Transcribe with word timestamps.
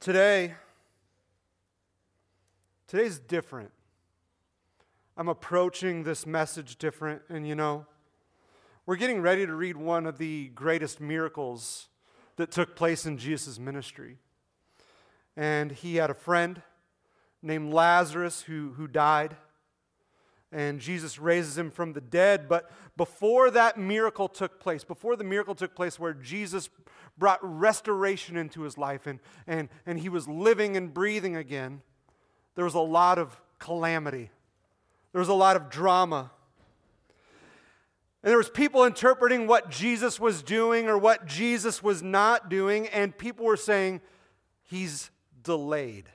Today, 0.00 0.54
today's 2.86 3.18
different. 3.18 3.72
I'm 5.16 5.28
approaching 5.28 6.04
this 6.04 6.24
message 6.24 6.76
different, 6.76 7.22
and 7.28 7.48
you 7.48 7.56
know, 7.56 7.84
we're 8.86 8.94
getting 8.94 9.20
ready 9.20 9.44
to 9.44 9.52
read 9.52 9.76
one 9.76 10.06
of 10.06 10.18
the 10.18 10.52
greatest 10.54 11.00
miracles 11.00 11.88
that 12.36 12.52
took 12.52 12.76
place 12.76 13.06
in 13.06 13.18
Jesus' 13.18 13.58
ministry. 13.58 14.18
And 15.36 15.72
he 15.72 15.96
had 15.96 16.10
a 16.10 16.14
friend 16.14 16.62
named 17.42 17.74
Lazarus 17.74 18.42
who, 18.42 18.74
who 18.76 18.86
died 18.86 19.36
and 20.50 20.80
Jesus 20.80 21.18
raises 21.18 21.58
him 21.58 21.70
from 21.70 21.92
the 21.92 22.00
dead. 22.00 22.48
But 22.48 22.70
before 22.96 23.50
that 23.50 23.78
miracle 23.78 24.28
took 24.28 24.60
place, 24.60 24.84
before 24.84 25.16
the 25.16 25.24
miracle 25.24 25.54
took 25.54 25.74
place 25.74 25.98
where 25.98 26.14
Jesus 26.14 26.68
brought 27.16 27.38
restoration 27.42 28.36
into 28.36 28.62
his 28.62 28.78
life 28.78 29.06
and, 29.06 29.20
and, 29.46 29.68
and 29.84 29.98
he 29.98 30.08
was 30.08 30.26
living 30.28 30.76
and 30.76 30.92
breathing 30.94 31.36
again, 31.36 31.82
there 32.54 32.64
was 32.64 32.74
a 32.74 32.80
lot 32.80 33.18
of 33.18 33.40
calamity. 33.58 34.30
There 35.12 35.20
was 35.20 35.28
a 35.28 35.34
lot 35.34 35.56
of 35.56 35.68
drama. 35.68 36.30
And 38.22 38.30
there 38.30 38.38
was 38.38 38.50
people 38.50 38.84
interpreting 38.84 39.46
what 39.46 39.70
Jesus 39.70 40.18
was 40.18 40.42
doing 40.42 40.88
or 40.88 40.98
what 40.98 41.26
Jesus 41.26 41.82
was 41.82 42.02
not 42.02 42.48
doing, 42.48 42.88
and 42.88 43.16
people 43.16 43.44
were 43.44 43.56
saying, 43.56 44.00
he's 44.64 45.10
delayed. 45.42 46.08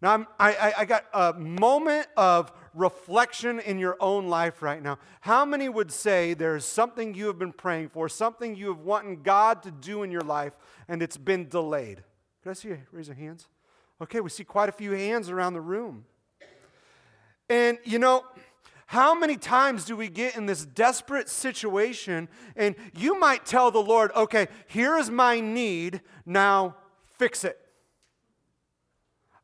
Now, 0.00 0.14
I'm, 0.14 0.26
I, 0.38 0.72
I 0.78 0.84
got 0.86 1.04
a 1.12 1.34
moment 1.34 2.06
of 2.16 2.50
reflection 2.74 3.60
in 3.60 3.78
your 3.78 3.96
own 4.00 4.28
life 4.28 4.62
right 4.62 4.82
now. 4.82 4.98
How 5.22 5.44
many 5.44 5.68
would 5.68 5.90
say 5.90 6.34
there's 6.34 6.64
something 6.64 7.14
you 7.14 7.26
have 7.26 7.38
been 7.38 7.52
praying 7.52 7.90
for, 7.90 8.08
something 8.08 8.54
you 8.54 8.68
have 8.68 8.80
wanted 8.80 9.22
God 9.22 9.62
to 9.64 9.70
do 9.70 10.02
in 10.02 10.10
your 10.10 10.22
life, 10.22 10.52
and 10.88 11.02
it's 11.02 11.16
been 11.16 11.48
delayed? 11.48 12.02
Could 12.42 12.50
I 12.50 12.52
see 12.54 12.68
you 12.68 12.78
raise 12.92 13.08
your 13.08 13.16
hands? 13.16 13.48
Okay, 14.02 14.20
we 14.20 14.30
see 14.30 14.44
quite 14.44 14.68
a 14.68 14.72
few 14.72 14.92
hands 14.92 15.28
around 15.28 15.52
the 15.52 15.60
room. 15.60 16.04
And 17.48 17.78
you 17.84 17.98
know, 17.98 18.24
how 18.86 19.14
many 19.14 19.36
times 19.36 19.84
do 19.84 19.96
we 19.96 20.08
get 20.08 20.36
in 20.36 20.46
this 20.46 20.64
desperate 20.64 21.28
situation 21.28 22.28
and 22.56 22.74
you 22.94 23.18
might 23.18 23.46
tell 23.46 23.70
the 23.70 23.82
Lord, 23.82 24.10
okay, 24.16 24.48
here 24.66 24.96
is 24.96 25.10
my 25.10 25.40
need, 25.40 26.00
now 26.24 26.76
fix 27.18 27.44
it. 27.44 27.58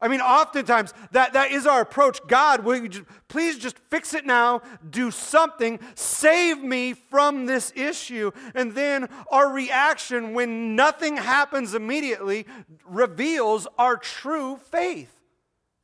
I 0.01 0.09
mean, 0.09 0.21
oftentimes 0.21 0.93
that, 1.13 1.33
that 1.33 1.53
is 1.53 1.67
our 1.67 1.81
approach. 1.81 2.21
God, 2.27 2.65
will 2.65 2.77
you 2.77 2.89
just, 2.89 3.05
please 3.29 3.59
just 3.59 3.79
fix 3.91 4.13
it 4.13 4.27
now, 4.27 4.61
do 4.91 5.11
something, 5.11 5.81
save 5.95 6.59
me 6.63 6.93
from 6.93 7.47
this 7.47 7.73
issue. 7.75 8.31
And 8.55 8.73
then 8.73 9.09
our 9.31 9.51
reaction 9.51 10.35
when 10.35 10.77
nothing 10.77 11.17
happens 11.17 11.75
immediately 11.75 12.47
reveals 12.85 13.67
our 13.79 13.97
true 13.97 14.59
faith. 14.71 15.13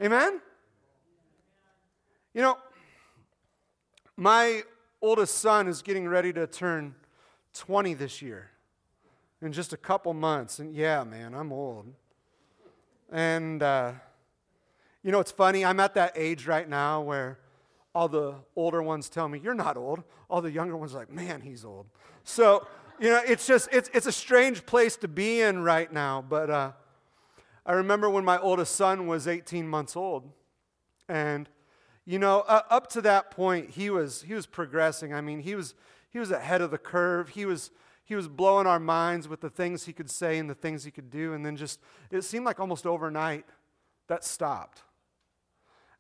Amen? 0.01 0.41
You 2.35 2.43
know, 2.43 2.59
my 4.17 4.63
oldest 5.01 5.39
son 5.39 5.69
is 5.69 5.81
getting 5.81 6.07
ready 6.07 6.35
to 6.35 6.47
turn 6.47 6.95
20 7.55 7.95
this 7.95 8.21
year 8.21 8.51
in 9.41 9.53
just 9.53 9.73
a 9.73 9.77
couple 9.77 10.13
months. 10.13 10.59
And 10.59 10.75
yeah, 10.75 11.03
man, 11.03 11.35
I'm 11.35 11.51
old. 11.51 11.93
And, 13.13 13.63
uh, 13.63 13.93
you 15.03 15.13
know, 15.13 15.21
it's 15.21 15.31
funny. 15.31 15.65
I'm 15.65 15.79
at 15.81 15.95
that 15.95 16.13
age 16.17 16.47
right 16.47 16.69
now 16.69 17.03
where 17.03 17.39
all 17.95 18.09
the 18.09 18.35
older 18.57 18.83
ones 18.83 19.11
tell 19.11 19.29
me, 19.29 19.39
You're 19.39 19.55
not 19.55 19.77
old. 19.77 20.03
All 20.31 20.41
the 20.41 20.51
younger 20.51 20.77
ones 20.77 20.95
are 20.95 21.01
like, 21.01 21.13
Man, 21.13 21.43
he's 21.43 21.65
old. 21.65 21.87
So, 22.25 22.67
you 22.99 23.11
know, 23.11 23.21
it's 23.27 23.47
just, 23.47 23.69
it's, 23.71 23.91
it's 23.93 24.07
a 24.07 24.13
strange 24.13 24.65
place 24.65 24.97
to 24.97 25.09
be 25.09 25.43
in 25.43 25.63
right 25.63 25.93
now. 25.93 26.25
But 26.27 26.49
uh, 26.49 26.73
I 27.67 27.73
remember 27.73 28.09
when 28.09 28.25
my 28.25 28.39
oldest 28.39 28.75
son 28.75 29.07
was 29.07 29.29
18 29.29 29.69
months 29.69 29.95
old. 29.95 30.31
And, 31.09 31.49
you 32.07 32.19
know, 32.19 32.41
uh, 32.41 32.63
up 32.71 32.89
to 32.91 33.03
that 33.03 33.31
point, 33.31 33.71
he 33.71 33.91
was, 33.91 34.23
he 34.23 34.33
was 34.33 34.47
progressing. 34.47 35.13
I 35.13 35.21
mean, 35.21 35.41
he 35.41 35.55
was, 35.55 35.75
he 36.11 36.19
was 36.19 36.31
ahead 36.31 36.63
of 36.63 36.71
the 36.71 36.79
curve. 36.79 37.31
He 37.31 37.45
was, 37.45 37.71
he 38.13 38.17
was 38.17 38.29
blowing 38.29 38.67
our 38.67 38.79
minds 38.79 39.27
with 39.27 39.41
the 39.41 39.49
things 39.49 39.87
he 39.87 39.93
could 39.95 40.11
say 40.11 40.37
and 40.37 40.51
the 40.51 40.55
things 40.55 40.85
he 40.85 40.91
could 40.91 41.09
do. 41.09 41.33
And 41.33 41.47
then 41.47 41.57
just, 41.57 41.81
it 42.11 42.25
seemed 42.25 42.45
like 42.45 42.61
almost 42.61 42.87
overnight 42.87 43.47
that 44.07 44.23
stopped. 44.23 44.83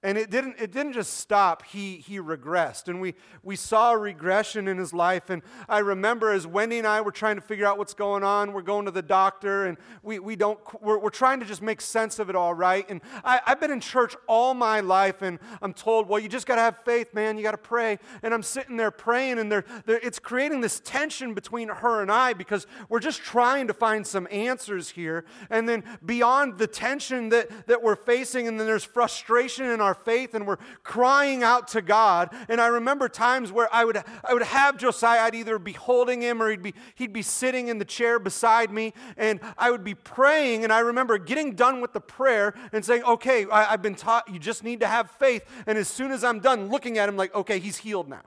And 0.05 0.19
it 0.19 0.31
didn't, 0.31 0.57
it 0.59 0.73
didn't 0.73 0.95
just 0.95 1.19
stop, 1.19 1.65
he, 1.65 1.99
he 1.99 2.19
regressed. 2.19 2.89
And 2.89 3.01
we, 3.01 3.15
we 3.45 3.55
saw 3.55 3.93
a 3.93 3.99
regression 3.99 4.67
in 4.67 4.77
his 4.77 4.93
life. 4.93 5.31
And 5.31 5.43
I 5.69 5.79
remember 5.79 6.33
as 6.33 6.45
Wendy 6.45 6.79
and 6.79 6.87
I 6.87 7.01
were 7.03 7.13
trying 7.13 7.37
to 7.37 7.41
figure 7.41 7.67
out 7.67 7.79
what's 7.79 7.95
going 7.95 8.25
on, 8.25 8.53
we're 8.53 8.63
going 8.63 8.87
to 8.87 8.91
the 8.91 9.03
doctor 9.03 9.67
and 9.67 9.79
we, 10.03 10.19
we 10.19 10.35
don't, 10.35 10.59
we're, 10.83 10.99
we're 10.99 11.11
trying 11.11 11.39
to 11.39 11.47
just 11.47 11.63
make 11.63 11.81
sense 11.81 12.19
of 12.19 12.29
it 12.29 12.35
all, 12.35 12.53
right? 12.53 12.85
And 12.91 13.01
I, 13.25 13.41
I've 13.47 13.61
been 13.61 13.71
in 13.71 13.79
church 13.79 14.17
all 14.27 14.55
my 14.55 14.81
life 14.81 15.23
and 15.23 15.39
I'm 15.61 15.73
told, 15.73 16.09
well, 16.09 16.19
you 16.19 16.29
just 16.29 16.47
got 16.47 16.57
to 16.57 16.63
have 16.63 16.79
faith, 16.85 17.15
man. 17.15 17.37
You 17.37 17.45
got 17.45 17.53
to 17.53 17.59
pray. 17.59 18.01
And 18.25 18.35
I'm 18.35 18.43
sitting 18.43 18.77
there 18.77 18.91
praying 18.91 19.39
and 19.39 19.53
they're, 19.53 19.65
they're, 19.87 20.01
it's 20.03 20.19
creating 20.19 20.63
this 20.63 20.81
tension 20.81 21.33
between 21.33 21.69
her 21.69 22.03
and 22.03 22.11
I 22.11 22.33
because 22.33 22.67
we're 22.89 22.99
just 22.99 23.21
trying 23.21 23.69
to 23.69 23.75
find 23.75 24.05
some 24.05 24.27
answers 24.33 24.91
here. 24.91 25.25
And 25.49 25.69
then 25.69 25.85
beyond 26.05 26.59
the 26.59 26.67
tension 26.67 27.29
that, 27.29 27.69
that 27.69 27.85
we're 27.85 27.95
facing, 27.95 28.49
and 28.49 28.59
then 28.59 28.67
there's 28.67 28.83
frustration 28.83 29.67
in 29.67 29.81
our 29.81 29.92
our 29.93 30.05
faith 30.05 30.35
and 30.35 30.47
we're 30.47 30.57
crying 30.83 31.43
out 31.43 31.69
to 31.69 31.83
God. 31.83 32.31
And 32.49 32.61
I 32.61 32.69
remember 32.69 33.09
times 33.11 33.53
where 33.53 33.69
I 33.73 33.85
would, 33.85 34.03
I 34.25 34.33
would 34.33 34.43
have 34.43 34.79
Josiah, 34.79 35.21
I'd 35.21 35.35
either 35.35 35.59
be 35.59 35.73
holding 35.73 36.23
him 36.23 36.43
or 36.43 36.51
he'd 36.51 36.63
be, 36.63 36.75
he'd 36.95 37.13
be 37.13 37.21
sitting 37.21 37.69
in 37.69 37.79
the 37.79 37.85
chair 37.85 38.19
beside 38.19 38.71
me, 38.71 38.95
and 39.19 39.39
I 39.59 39.71
would 39.71 39.85
be 39.85 39.95
praying. 39.95 40.65
And 40.65 40.73
I 40.73 40.79
remember 40.79 41.19
getting 41.19 41.55
done 41.55 41.83
with 41.83 41.93
the 41.93 42.01
prayer 42.01 42.55
and 42.73 42.83
saying, 42.83 43.03
Okay, 43.03 43.45
I, 43.47 43.73
I've 43.73 43.83
been 43.83 43.95
taught 43.95 44.33
you 44.33 44.39
just 44.39 44.65
need 44.65 44.81
to 44.81 44.87
have 44.87 45.11
faith. 45.11 45.45
And 45.67 45.77
as 45.77 45.89
soon 45.89 46.11
as 46.11 46.25
I'm 46.25 46.41
done 46.41 46.71
looking 46.71 46.97
at 46.97 47.09
him, 47.09 47.17
like, 47.17 47.35
Okay, 47.35 47.59
he's 47.59 47.77
healed 47.77 48.09
now. 48.09 48.23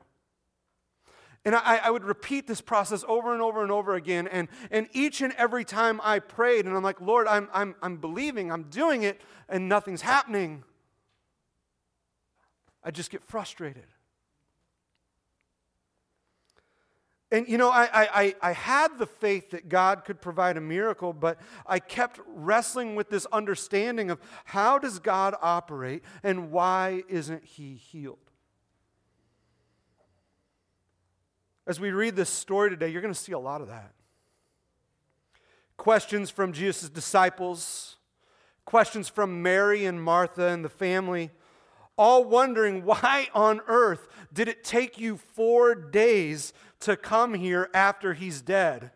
And 1.45 1.55
I, 1.55 1.77
I, 1.83 1.91
would 1.91 2.03
repeat 2.03 2.47
this 2.47 2.59
process 2.59 3.05
over 3.07 3.31
and 3.31 3.39
over 3.39 3.61
and 3.61 3.71
over 3.71 3.93
again. 3.93 4.27
And, 4.27 4.47
and 4.71 4.87
each 4.93 5.21
and 5.21 5.31
every 5.37 5.63
time 5.63 6.01
I 6.03 6.17
prayed, 6.17 6.65
and 6.65 6.75
I'm 6.75 6.81
like, 6.81 6.99
Lord, 6.99 7.27
I'm, 7.27 7.47
I'm, 7.53 7.75
I'm 7.83 7.97
believing, 7.97 8.51
I'm 8.51 8.63
doing 8.63 9.03
it, 9.03 9.21
and 9.47 9.69
nothing's 9.69 10.01
happening. 10.01 10.63
I 12.85 12.91
just 12.91 13.09
get 13.09 13.23
frustrated. 13.23 13.87
And 17.31 17.49
you 17.49 17.57
know, 17.57 17.71
I, 17.71 17.89
I, 17.91 18.35
I 18.41 18.51
had 18.51 18.99
the 18.99 19.07
faith 19.07 19.49
that 19.49 19.67
God 19.67 20.05
could 20.05 20.21
provide 20.21 20.55
a 20.55 20.61
miracle, 20.61 21.11
but 21.11 21.39
I 21.65 21.79
kept 21.79 22.19
wrestling 22.27 22.95
with 22.95 23.09
this 23.09 23.25
understanding 23.31 24.11
of 24.11 24.19
how 24.45 24.77
does 24.77 24.99
God 24.99 25.35
operate 25.41 26.03
and 26.23 26.51
why 26.51 27.01
isn't 27.09 27.43
he 27.43 27.73
healed? 27.73 28.19
As 31.65 31.79
we 31.79 31.89
read 31.89 32.15
this 32.15 32.29
story 32.29 32.69
today, 32.69 32.89
you're 32.89 33.01
going 33.01 33.13
to 33.13 33.19
see 33.19 33.31
a 33.31 33.39
lot 33.39 33.61
of 33.61 33.67
that. 33.69 33.91
Questions 35.77 36.29
from 36.29 36.53
Jesus' 36.53 36.89
disciples, 36.89 37.97
questions 38.65 39.09
from 39.09 39.41
Mary 39.41 39.85
and 39.85 40.01
Martha 40.01 40.49
and 40.49 40.63
the 40.63 40.69
family 40.69 41.31
all 41.97 42.23
wondering 42.23 42.83
why 42.85 43.27
on 43.33 43.61
earth 43.67 44.07
did 44.33 44.47
it 44.47 44.63
take 44.63 44.99
you 44.99 45.17
four 45.17 45.75
days 45.75 46.53
to 46.81 46.97
come 46.97 47.33
here 47.33 47.69
after 47.73 48.13
he's 48.13 48.41
dead? 48.41 48.91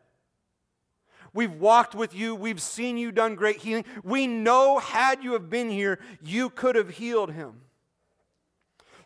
We've 1.34 1.54
walked 1.54 1.96
with 1.96 2.16
you. 2.16 2.36
We've 2.36 2.62
seen 2.62 2.98
you 2.98 3.12
done 3.12 3.36
great 3.36 3.58
healing. 3.58 3.86
We 4.04 4.28
know, 4.28 4.80
had 4.80 5.24
you 5.24 5.34
have 5.34 5.50
been 5.50 5.70
here, 5.70 6.00
you 6.24 6.50
could 6.50 6.76
have 6.76 6.90
healed 6.90 7.32
him. 7.32 7.62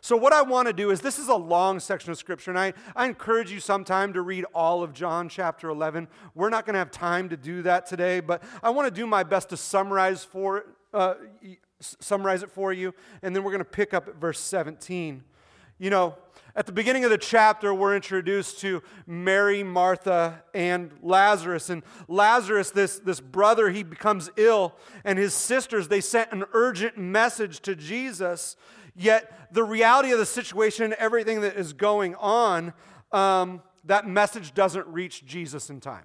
So, 0.00 0.18
what 0.18 0.34
I 0.34 0.42
want 0.42 0.68
to 0.68 0.74
do 0.74 0.90
is 0.90 1.00
this 1.00 1.18
is 1.18 1.28
a 1.28 1.34
long 1.34 1.80
section 1.80 2.12
of 2.12 2.18
Scripture, 2.18 2.50
and 2.50 2.60
I, 2.60 2.74
I 2.94 3.06
encourage 3.06 3.50
you 3.50 3.58
sometime 3.58 4.12
to 4.12 4.20
read 4.20 4.44
all 4.54 4.82
of 4.82 4.92
John 4.92 5.30
chapter 5.30 5.70
11. 5.70 6.08
We're 6.34 6.50
not 6.50 6.66
going 6.66 6.74
to 6.74 6.78
have 6.78 6.90
time 6.90 7.30
to 7.30 7.38
do 7.38 7.62
that 7.62 7.86
today, 7.86 8.20
but 8.20 8.42
I 8.62 8.68
want 8.68 8.86
to 8.86 8.94
do 8.94 9.06
my 9.06 9.22
best 9.22 9.48
to 9.48 9.56
summarize 9.56 10.22
for 10.22 10.66
uh, 10.92 11.14
summarize 11.80 12.42
it 12.42 12.50
for 12.50 12.72
you, 12.72 12.94
and 13.22 13.34
then 13.34 13.42
we're 13.42 13.50
going 13.50 13.58
to 13.58 13.64
pick 13.64 13.94
up 13.94 14.08
at 14.08 14.16
verse 14.16 14.40
17. 14.40 15.22
You 15.78 15.90
know, 15.90 16.16
at 16.56 16.66
the 16.66 16.72
beginning 16.72 17.04
of 17.04 17.10
the 17.10 17.18
chapter, 17.18 17.74
we're 17.74 17.96
introduced 17.96 18.60
to 18.60 18.80
Mary, 19.06 19.64
Martha, 19.64 20.44
and 20.54 20.92
Lazarus. 21.02 21.68
And 21.68 21.82
Lazarus, 22.06 22.70
this, 22.70 23.00
this 23.00 23.20
brother, 23.20 23.70
he 23.70 23.82
becomes 23.82 24.30
ill, 24.36 24.74
and 25.04 25.18
his 25.18 25.34
sisters, 25.34 25.88
they 25.88 26.00
sent 26.00 26.30
an 26.30 26.44
urgent 26.52 26.96
message 26.96 27.60
to 27.62 27.74
Jesus. 27.74 28.56
Yet, 28.94 29.52
the 29.52 29.64
reality 29.64 30.12
of 30.12 30.18
the 30.18 30.26
situation, 30.26 30.94
everything 30.96 31.40
that 31.40 31.56
is 31.56 31.72
going 31.72 32.14
on, 32.16 32.72
um, 33.10 33.60
that 33.84 34.06
message 34.06 34.54
doesn't 34.54 34.86
reach 34.86 35.26
Jesus 35.26 35.70
in 35.70 35.80
time. 35.80 36.04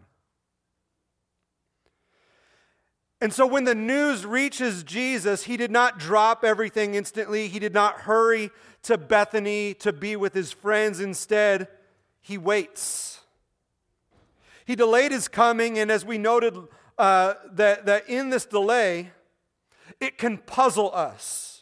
And 3.22 3.34
so 3.34 3.46
when 3.46 3.66
the 3.66 3.76
news 3.76 4.26
reaches 4.26 4.84
Jesus, 4.84 5.44
he 5.44 5.58
did 5.58 5.72
not 5.72 6.00
drop 6.00 6.46
everything 6.46 6.96
instantly. 6.96 7.50
He 7.50 7.60
did 7.60 7.74
not 7.74 8.02
hurry 8.02 8.50
to 8.84 8.98
Bethany 8.98 9.74
to 9.76 9.92
be 9.92 10.16
with 10.16 10.34
his 10.34 10.54
friends. 10.54 11.02
Instead, 11.02 11.68
he 12.22 12.38
waits. 12.38 13.20
He 14.66 14.76
delayed 14.76 15.12
his 15.12 15.28
coming, 15.28 15.80
and 15.80 15.92
as 15.92 16.06
we 16.06 16.18
noted 16.18 16.56
uh, 16.98 17.34
that, 17.52 17.86
that 17.88 18.08
in 18.08 18.30
this 18.30 18.46
delay, 18.46 19.12
it 20.00 20.18
can 20.18 20.38
puzzle 20.38 20.92
us. 20.94 21.59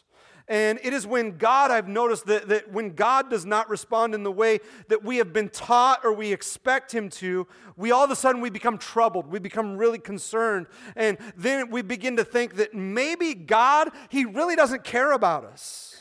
And 0.48 0.80
it 0.82 0.94
is 0.94 1.06
when 1.06 1.36
God, 1.36 1.70
I've 1.70 1.88
noticed 1.88 2.24
that, 2.26 2.48
that 2.48 2.72
when 2.72 2.94
God 2.94 3.28
does 3.28 3.44
not 3.44 3.68
respond 3.68 4.14
in 4.14 4.22
the 4.22 4.32
way 4.32 4.60
that 4.88 5.04
we 5.04 5.18
have 5.18 5.32
been 5.32 5.50
taught 5.50 6.00
or 6.04 6.12
we 6.12 6.32
expect 6.32 6.92
Him 6.92 7.10
to, 7.10 7.46
we 7.76 7.90
all 7.90 8.04
of 8.04 8.10
a 8.10 8.16
sudden 8.16 8.40
we 8.40 8.48
become 8.48 8.78
troubled. 8.78 9.26
We 9.26 9.40
become 9.40 9.76
really 9.76 9.98
concerned. 9.98 10.66
And 10.96 11.18
then 11.36 11.70
we 11.70 11.82
begin 11.82 12.16
to 12.16 12.24
think 12.24 12.56
that 12.56 12.74
maybe 12.74 13.34
God, 13.34 13.90
He 14.08 14.24
really 14.24 14.56
doesn't 14.56 14.84
care 14.84 15.12
about 15.12 15.44
us. 15.44 15.96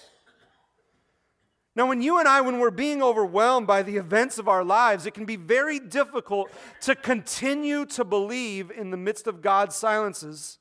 Now, 1.76 1.86
when 1.86 2.02
you 2.02 2.18
and 2.18 2.28
I, 2.28 2.42
when 2.42 2.58
we're 2.58 2.72
being 2.72 3.04
overwhelmed 3.04 3.68
by 3.68 3.84
the 3.84 3.98
events 3.98 4.40
of 4.40 4.48
our 4.48 4.64
lives, 4.64 5.06
it 5.06 5.14
can 5.14 5.26
be 5.26 5.36
very 5.36 5.78
difficult 5.78 6.50
to 6.82 6.96
continue 6.96 7.86
to 7.88 8.04
believe 8.04 8.72
in 8.72 8.90
the 8.90 8.98
midst 8.98 9.28
of 9.28 9.44
God's 9.44 9.76
silences, 9.76 10.58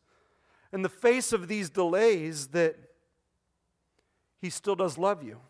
in 0.74 0.82
the 0.82 0.90
face 0.90 1.32
of 1.32 1.48
these 1.48 1.70
delays, 1.70 2.48
that 2.48 2.76
He 4.40 4.50
still 4.50 4.76
does 4.76 4.98
love 4.98 5.22
you. 5.22 5.40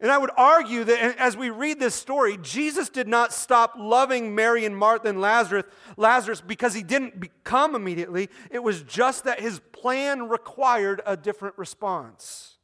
And 0.00 0.10
I 0.10 0.16
would 0.16 0.30
argue 0.36 0.84
that 0.84 1.18
as 1.18 1.36
we 1.36 1.50
read 1.50 1.78
this 1.78 1.94
story, 1.94 2.38
Jesus 2.40 2.88
did 2.88 3.06
not 3.06 3.34
stop 3.34 3.74
loving 3.76 4.34
Mary 4.34 4.64
and 4.64 4.74
Martha 4.74 5.08
and 5.08 5.20
Lazarus, 5.20 5.64
Lazarus 5.98 6.40
because 6.40 6.72
he 6.72 6.82
didn't 6.82 7.20
become 7.20 7.74
immediately. 7.74 8.30
It 8.50 8.62
was 8.62 8.82
just 8.82 9.24
that 9.24 9.40
his 9.40 9.60
plan 9.72 10.30
required 10.30 11.02
a 11.04 11.18
different 11.18 11.58
response. 11.58 12.56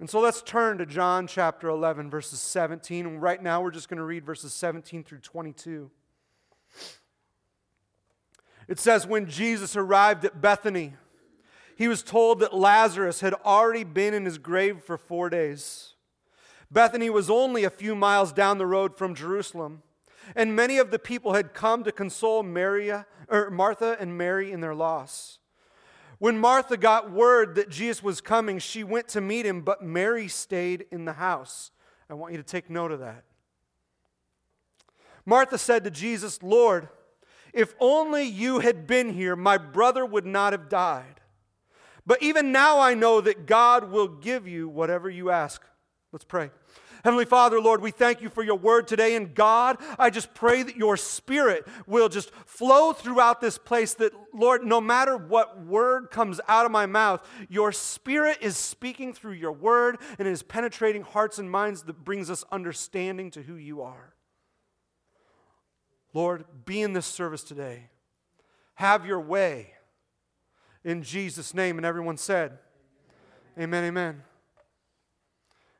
And 0.00 0.10
so 0.10 0.18
let's 0.18 0.42
turn 0.42 0.78
to 0.78 0.86
John 0.86 1.28
chapter 1.28 1.68
11, 1.68 2.10
verses 2.10 2.40
17. 2.40 3.06
And 3.06 3.22
right 3.22 3.40
now 3.40 3.62
we're 3.62 3.70
just 3.70 3.88
going 3.88 3.98
to 3.98 4.04
read 4.04 4.26
verses 4.26 4.52
17 4.52 5.04
through 5.04 5.20
22. 5.20 5.92
It 8.72 8.80
says, 8.80 9.06
When 9.06 9.28
Jesus 9.28 9.76
arrived 9.76 10.24
at 10.24 10.40
Bethany, 10.40 10.94
he 11.76 11.88
was 11.88 12.02
told 12.02 12.40
that 12.40 12.54
Lazarus 12.54 13.20
had 13.20 13.34
already 13.44 13.84
been 13.84 14.14
in 14.14 14.24
his 14.24 14.38
grave 14.38 14.82
for 14.82 14.96
four 14.96 15.28
days. 15.28 15.92
Bethany 16.70 17.10
was 17.10 17.28
only 17.28 17.64
a 17.64 17.70
few 17.70 17.94
miles 17.94 18.32
down 18.32 18.56
the 18.56 18.66
road 18.66 18.96
from 18.96 19.14
Jerusalem, 19.14 19.82
and 20.34 20.56
many 20.56 20.78
of 20.78 20.90
the 20.90 20.98
people 20.98 21.34
had 21.34 21.52
come 21.52 21.84
to 21.84 21.92
console 21.92 22.42
or 23.28 23.50
Martha 23.50 23.94
and 24.00 24.16
Mary 24.16 24.50
in 24.50 24.62
their 24.62 24.74
loss. 24.74 25.38
When 26.18 26.38
Martha 26.38 26.78
got 26.78 27.12
word 27.12 27.56
that 27.56 27.68
Jesus 27.68 28.02
was 28.02 28.22
coming, 28.22 28.58
she 28.58 28.84
went 28.84 29.06
to 29.08 29.20
meet 29.20 29.44
him, 29.44 29.60
but 29.60 29.82
Mary 29.82 30.28
stayed 30.28 30.86
in 30.90 31.04
the 31.04 31.12
house. 31.12 31.72
I 32.08 32.14
want 32.14 32.32
you 32.32 32.38
to 32.38 32.42
take 32.42 32.70
note 32.70 32.90
of 32.90 33.00
that. 33.00 33.24
Martha 35.26 35.58
said 35.58 35.84
to 35.84 35.90
Jesus, 35.90 36.42
Lord, 36.42 36.88
if 37.52 37.74
only 37.78 38.24
you 38.24 38.60
had 38.60 38.86
been 38.86 39.12
here, 39.12 39.36
my 39.36 39.58
brother 39.58 40.04
would 40.04 40.26
not 40.26 40.52
have 40.52 40.68
died. 40.68 41.20
But 42.06 42.22
even 42.22 42.52
now 42.52 42.80
I 42.80 42.94
know 42.94 43.20
that 43.20 43.46
God 43.46 43.90
will 43.90 44.08
give 44.08 44.48
you 44.48 44.68
whatever 44.68 45.08
you 45.08 45.30
ask. 45.30 45.62
Let's 46.12 46.24
pray. 46.24 46.50
Heavenly 47.04 47.24
Father, 47.24 47.60
Lord, 47.60 47.80
we 47.82 47.90
thank 47.90 48.20
you 48.20 48.28
for 48.28 48.44
your 48.44 48.56
word 48.56 48.86
today. 48.86 49.16
And 49.16 49.34
God, 49.34 49.78
I 49.98 50.08
just 50.08 50.34
pray 50.34 50.62
that 50.62 50.76
your 50.76 50.96
spirit 50.96 51.66
will 51.86 52.08
just 52.08 52.30
flow 52.46 52.92
throughout 52.92 53.40
this 53.40 53.58
place. 53.58 53.94
That, 53.94 54.12
Lord, 54.32 54.64
no 54.64 54.80
matter 54.80 55.16
what 55.16 55.60
word 55.64 56.10
comes 56.10 56.40
out 56.46 56.64
of 56.64 56.70
my 56.70 56.86
mouth, 56.86 57.26
your 57.48 57.72
spirit 57.72 58.38
is 58.40 58.56
speaking 58.56 59.12
through 59.12 59.32
your 59.32 59.52
word 59.52 59.98
and 60.18 60.28
is 60.28 60.44
penetrating 60.44 61.02
hearts 61.02 61.38
and 61.38 61.50
minds 61.50 61.82
that 61.84 62.04
brings 62.04 62.30
us 62.30 62.44
understanding 62.52 63.32
to 63.32 63.42
who 63.42 63.56
you 63.56 63.82
are. 63.82 64.11
Lord, 66.14 66.44
be 66.64 66.82
in 66.82 66.92
this 66.92 67.06
service 67.06 67.42
today. 67.42 67.88
Have 68.74 69.06
your 69.06 69.20
way 69.20 69.72
in 70.84 71.02
Jesus' 71.02 71.54
name. 71.54 71.78
And 71.78 71.86
everyone 71.86 72.16
said, 72.16 72.58
Amen, 73.58 73.84
amen. 73.84 74.22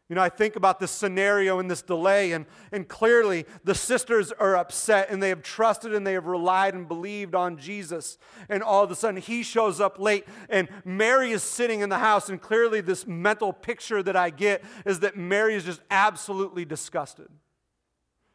You 0.09 0.17
know, 0.17 0.23
I 0.23 0.29
think 0.29 0.57
about 0.57 0.79
this 0.79 0.91
scenario 0.91 1.59
and 1.59 1.71
this 1.71 1.81
delay, 1.81 2.33
and, 2.33 2.45
and 2.71 2.87
clearly 2.87 3.47
the 3.65 3.75
sisters 3.75 4.31
are 4.31 4.57
upset 4.57 5.09
and 5.09 5.23
they 5.23 5.31
have 5.31 5.43
trusted 5.43 5.95
and 5.95 6.07
they 6.07 6.13
have 6.13 6.27
relied 6.27 6.75
and 6.75 6.87
believed 6.87 7.35
on 7.35 7.57
Jesus. 7.57 8.19
And 8.51 8.63
all 8.63 8.85
of 8.85 8.91
a 8.91 8.95
sudden 8.95 9.23
he 9.23 9.43
shows 9.43 9.81
up 9.81 9.99
late, 9.99 10.27
and 10.51 10.69
Mary 10.85 11.31
is 11.31 11.43
sitting 11.43 11.81
in 11.81 11.89
the 11.89 11.97
house. 11.97 12.29
And 12.29 12.43
clearly, 12.43 12.83
this 12.83 13.07
mental 13.07 13.55
picture 13.55 14.03
that 14.03 14.15
I 14.15 14.29
get 14.29 14.63
is 14.85 15.01
that 15.01 15.17
Mary 15.17 15.55
is 15.55 15.65
just 15.65 15.81
absolutely 15.91 16.67
disgusted. 16.67 17.29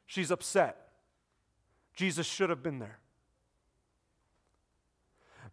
She's 0.07 0.31
upset. 0.31 0.86
Jesus 1.97 2.27
should 2.27 2.51
have 2.51 2.61
been 2.61 2.77
there. 2.77 2.99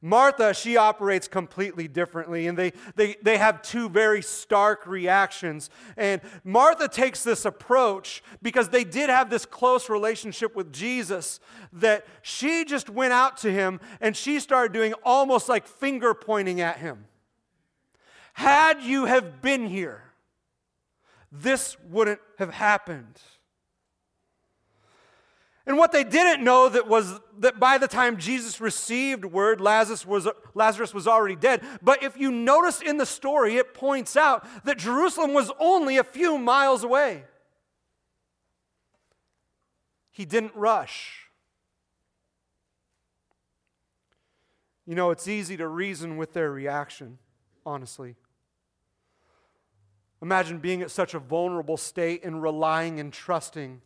Martha, 0.02 0.52
she 0.52 0.76
operates 0.76 1.26
completely 1.26 1.88
differently, 1.88 2.46
and 2.46 2.58
they, 2.58 2.74
they, 2.94 3.16
they 3.22 3.38
have 3.38 3.62
two 3.62 3.88
very 3.88 4.20
stark 4.20 4.86
reactions. 4.86 5.70
And 5.96 6.20
Martha 6.44 6.86
takes 6.86 7.24
this 7.24 7.46
approach 7.46 8.22
because 8.42 8.68
they 8.68 8.84
did 8.84 9.08
have 9.08 9.30
this 9.30 9.46
close 9.46 9.88
relationship 9.88 10.54
with 10.54 10.70
Jesus 10.70 11.40
that 11.72 12.04
she 12.20 12.66
just 12.66 12.90
went 12.90 13.14
out 13.14 13.38
to 13.38 13.50
him 13.50 13.80
and 14.02 14.14
she 14.14 14.38
started 14.40 14.74
doing 14.74 14.92
almost 15.02 15.48
like 15.48 15.66
finger 15.66 16.12
pointing 16.12 16.60
at 16.60 16.76
him. 16.76 17.06
Had 18.34 18.82
you 18.82 19.06
have 19.06 19.40
been 19.40 19.66
here, 19.66 20.02
this 21.32 21.78
wouldn't 21.88 22.20
have 22.38 22.52
happened. 22.52 23.22
And 25.66 25.78
what 25.78 25.92
they 25.92 26.04
didn't 26.04 26.44
know 26.44 26.68
that 26.68 26.88
was 26.88 27.18
that 27.38 27.58
by 27.58 27.78
the 27.78 27.88
time 27.88 28.18
Jesus 28.18 28.60
received 28.60 29.24
word, 29.24 29.62
Lazarus 29.62 30.04
was, 30.04 30.28
Lazarus 30.54 30.92
was 30.92 31.08
already 31.08 31.36
dead. 31.36 31.62
But 31.82 32.02
if 32.02 32.18
you 32.18 32.30
notice 32.30 32.82
in 32.82 32.98
the 32.98 33.06
story, 33.06 33.56
it 33.56 33.72
points 33.72 34.14
out 34.14 34.46
that 34.64 34.76
Jerusalem 34.76 35.32
was 35.32 35.50
only 35.58 35.96
a 35.96 36.04
few 36.04 36.36
miles 36.36 36.84
away. 36.84 37.24
He 40.10 40.26
didn't 40.26 40.54
rush. 40.54 41.28
You 44.86 44.94
know, 44.94 45.10
it's 45.10 45.26
easy 45.26 45.56
to 45.56 45.66
reason 45.66 46.18
with 46.18 46.34
their 46.34 46.50
reaction, 46.52 47.18
honestly. 47.64 48.16
Imagine 50.20 50.58
being 50.58 50.82
at 50.82 50.90
such 50.90 51.14
a 51.14 51.18
vulnerable 51.18 51.78
state 51.78 52.22
and 52.22 52.42
relying 52.42 53.00
and 53.00 53.12
trusting 53.12 53.80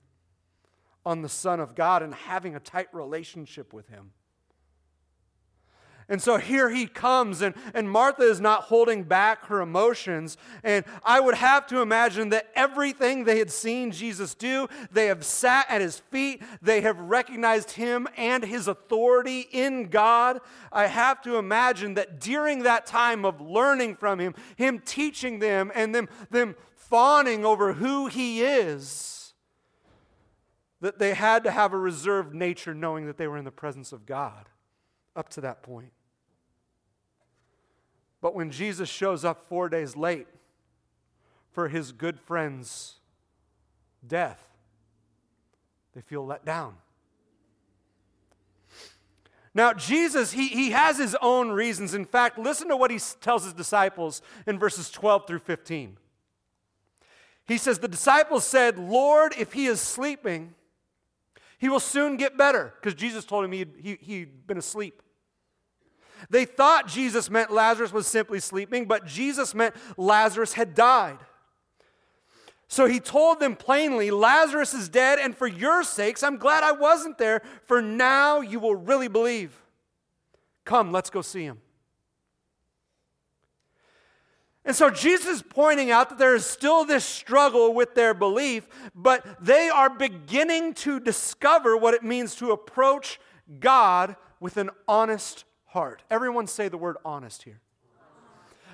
on 1.08 1.22
the 1.22 1.28
Son 1.28 1.58
of 1.58 1.74
God 1.74 2.02
and 2.02 2.14
having 2.14 2.54
a 2.54 2.60
tight 2.60 2.88
relationship 2.92 3.72
with 3.72 3.88
Him. 3.88 4.10
And 6.10 6.22
so 6.22 6.38
here 6.38 6.70
he 6.70 6.86
comes, 6.86 7.42
and, 7.42 7.54
and 7.74 7.90
Martha 7.90 8.22
is 8.22 8.40
not 8.40 8.64
holding 8.64 9.02
back 9.04 9.44
her 9.46 9.60
emotions. 9.60 10.38
And 10.64 10.86
I 11.04 11.20
would 11.20 11.34
have 11.34 11.66
to 11.66 11.82
imagine 11.82 12.30
that 12.30 12.48
everything 12.54 13.24
they 13.24 13.38
had 13.38 13.50
seen 13.50 13.90
Jesus 13.90 14.34
do, 14.34 14.68
they 14.90 15.06
have 15.06 15.22
sat 15.22 15.66
at 15.68 15.82
his 15.82 15.98
feet, 15.98 16.42
they 16.62 16.80
have 16.80 16.98
recognized 16.98 17.72
him 17.72 18.08
and 18.16 18.42
his 18.42 18.68
authority 18.68 19.48
in 19.52 19.88
God. 19.88 20.40
I 20.72 20.86
have 20.86 21.20
to 21.22 21.36
imagine 21.36 21.92
that 21.94 22.20
during 22.20 22.62
that 22.62 22.86
time 22.86 23.26
of 23.26 23.42
learning 23.42 23.96
from 23.96 24.18
him, 24.18 24.34
him 24.56 24.78
teaching 24.78 25.40
them, 25.40 25.70
and 25.74 25.94
them, 25.94 26.08
them 26.30 26.54
fawning 26.74 27.44
over 27.44 27.74
who 27.74 28.06
he 28.06 28.40
is, 28.42 29.17
that 30.80 30.98
they 30.98 31.14
had 31.14 31.44
to 31.44 31.50
have 31.50 31.72
a 31.72 31.78
reserved 31.78 32.34
nature 32.34 32.74
knowing 32.74 33.06
that 33.06 33.16
they 33.16 33.26
were 33.26 33.38
in 33.38 33.44
the 33.44 33.50
presence 33.50 33.92
of 33.92 34.06
God 34.06 34.48
up 35.16 35.28
to 35.30 35.40
that 35.40 35.62
point. 35.62 35.92
But 38.20 38.34
when 38.34 38.50
Jesus 38.50 38.88
shows 38.88 39.24
up 39.24 39.48
four 39.48 39.68
days 39.68 39.96
late 39.96 40.26
for 41.52 41.68
his 41.68 41.92
good 41.92 42.18
friend's 42.18 42.96
death, 44.06 44.48
they 45.94 46.00
feel 46.00 46.24
let 46.24 46.44
down. 46.44 46.74
Now, 49.54 49.72
Jesus, 49.72 50.32
he, 50.32 50.48
he 50.48 50.70
has 50.70 50.98
his 50.98 51.16
own 51.20 51.50
reasons. 51.50 51.94
In 51.94 52.04
fact, 52.04 52.38
listen 52.38 52.68
to 52.68 52.76
what 52.76 52.92
he 52.92 53.00
tells 53.20 53.44
his 53.44 53.54
disciples 53.54 54.22
in 54.46 54.58
verses 54.58 54.90
12 54.90 55.26
through 55.26 55.40
15. 55.40 55.96
He 57.46 57.58
says, 57.58 57.78
The 57.78 57.88
disciples 57.88 58.44
said, 58.44 58.78
Lord, 58.78 59.34
if 59.36 59.54
he 59.54 59.66
is 59.66 59.80
sleeping, 59.80 60.54
he 61.58 61.68
will 61.68 61.80
soon 61.80 62.16
get 62.16 62.36
better 62.36 62.72
because 62.76 62.94
Jesus 62.94 63.24
told 63.24 63.44
him 63.44 63.52
he'd, 63.52 63.74
he, 63.78 63.98
he'd 64.00 64.46
been 64.46 64.58
asleep. 64.58 65.02
They 66.30 66.44
thought 66.44 66.88
Jesus 66.88 67.30
meant 67.30 67.52
Lazarus 67.52 67.92
was 67.92 68.06
simply 68.06 68.40
sleeping, 68.40 68.86
but 68.86 69.06
Jesus 69.06 69.54
meant 69.54 69.74
Lazarus 69.96 70.54
had 70.54 70.74
died. 70.74 71.18
So 72.68 72.86
he 72.86 73.00
told 73.00 73.40
them 73.40 73.56
plainly, 73.56 74.10
Lazarus 74.10 74.74
is 74.74 74.88
dead, 74.88 75.18
and 75.18 75.34
for 75.34 75.46
your 75.46 75.82
sakes, 75.82 76.22
I'm 76.22 76.36
glad 76.36 76.62
I 76.62 76.72
wasn't 76.72 77.16
there, 77.16 77.42
for 77.64 77.80
now 77.80 78.40
you 78.40 78.60
will 78.60 78.74
really 78.74 79.08
believe. 79.08 79.58
Come, 80.64 80.92
let's 80.92 81.08
go 81.08 81.22
see 81.22 81.44
him. 81.44 81.60
And 84.68 84.76
so 84.76 84.90
Jesus 84.90 85.26
is 85.26 85.42
pointing 85.42 85.90
out 85.90 86.10
that 86.10 86.18
there 86.18 86.34
is 86.34 86.44
still 86.44 86.84
this 86.84 87.02
struggle 87.02 87.72
with 87.72 87.94
their 87.94 88.12
belief, 88.12 88.68
but 88.94 89.24
they 89.42 89.70
are 89.70 89.88
beginning 89.88 90.74
to 90.74 91.00
discover 91.00 91.74
what 91.74 91.94
it 91.94 92.02
means 92.02 92.34
to 92.34 92.52
approach 92.52 93.18
God 93.60 94.14
with 94.40 94.58
an 94.58 94.68
honest 94.86 95.46
heart. 95.68 96.02
Everyone 96.10 96.46
say 96.46 96.68
the 96.68 96.76
word 96.76 96.98
honest 97.02 97.44
here. 97.44 97.62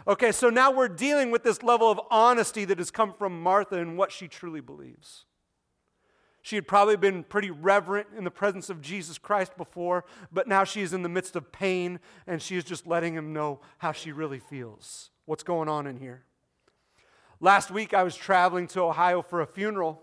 Okay, 0.08 0.32
so 0.32 0.50
now 0.50 0.72
we're 0.72 0.88
dealing 0.88 1.30
with 1.30 1.44
this 1.44 1.62
level 1.62 1.88
of 1.88 2.00
honesty 2.10 2.64
that 2.64 2.78
has 2.78 2.90
come 2.90 3.12
from 3.12 3.40
Martha 3.40 3.78
and 3.78 3.96
what 3.96 4.10
she 4.10 4.26
truly 4.26 4.60
believes. 4.60 5.26
She 6.42 6.56
had 6.56 6.66
probably 6.66 6.96
been 6.96 7.22
pretty 7.22 7.52
reverent 7.52 8.08
in 8.18 8.24
the 8.24 8.32
presence 8.32 8.68
of 8.68 8.82
Jesus 8.82 9.16
Christ 9.16 9.56
before, 9.56 10.04
but 10.32 10.48
now 10.48 10.64
she 10.64 10.82
is 10.82 10.92
in 10.92 11.04
the 11.04 11.08
midst 11.08 11.36
of 11.36 11.52
pain 11.52 12.00
and 12.26 12.42
she 12.42 12.56
is 12.56 12.64
just 12.64 12.84
letting 12.84 13.14
him 13.14 13.32
know 13.32 13.60
how 13.78 13.92
she 13.92 14.10
really 14.10 14.40
feels. 14.40 15.10
What's 15.26 15.42
going 15.42 15.70
on 15.70 15.86
in 15.86 15.96
here? 15.96 16.22
Last 17.40 17.70
week 17.70 17.94
I 17.94 18.02
was 18.02 18.14
traveling 18.14 18.66
to 18.68 18.82
Ohio 18.82 19.22
for 19.22 19.40
a 19.40 19.46
funeral, 19.46 20.02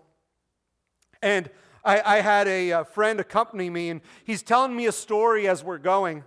and 1.21 1.49
I, 1.85 2.01
I 2.17 2.21
had 2.21 2.47
a, 2.47 2.71
a, 2.71 2.85
friend 2.85 3.19
accompany 3.19 3.69
me, 3.69 3.89
and 3.89 4.01
he's 4.23 4.41
telling 4.41 4.75
me 4.75 4.87
a 4.87 4.91
story 4.91 5.47
as 5.47 5.63
we're 5.63 5.77
going. 5.77 6.23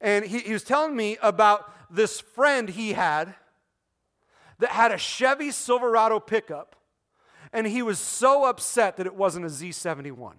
And 0.00 0.24
he, 0.24 0.40
he 0.40 0.52
was 0.52 0.64
telling 0.64 0.96
me 0.96 1.16
about 1.22 1.72
this 1.94 2.20
friend 2.20 2.68
he 2.68 2.92
had 2.92 3.34
that 4.58 4.70
had 4.70 4.90
a 4.90 4.98
Chevy 4.98 5.52
Silverado 5.52 6.18
pickup, 6.18 6.74
and 7.52 7.68
he 7.68 7.82
was 7.82 8.00
so 8.00 8.44
upset 8.46 8.96
that 8.96 9.06
it 9.06 9.14
wasn't 9.14 9.44
a 9.44 9.48
Z71. 9.48 10.34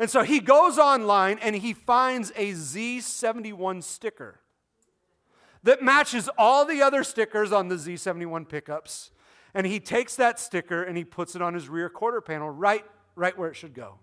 And 0.00 0.10
so 0.10 0.24
he 0.24 0.40
goes 0.40 0.78
online 0.78 1.38
and 1.40 1.54
he 1.54 1.72
finds 1.72 2.32
a 2.34 2.52
Z71 2.52 3.84
sticker 3.84 4.40
that 5.64 5.82
matches 5.82 6.30
all 6.38 6.64
the 6.64 6.80
other 6.80 7.02
stickers 7.02 7.50
on 7.50 7.68
the 7.68 7.74
Z71 7.74 8.48
pickups. 8.48 9.10
And 9.54 9.66
he 9.66 9.80
takes 9.80 10.14
that 10.16 10.38
sticker 10.38 10.82
and 10.82 10.96
he 10.96 11.04
puts 11.04 11.34
it 11.34 11.42
on 11.42 11.54
his 11.54 11.68
rear 11.68 11.88
quarter 11.88 12.20
panel 12.20 12.50
right, 12.50 12.84
right 13.16 13.36
where 13.36 13.50
it 13.50 13.56
should 13.56 13.74
go. 13.74 13.98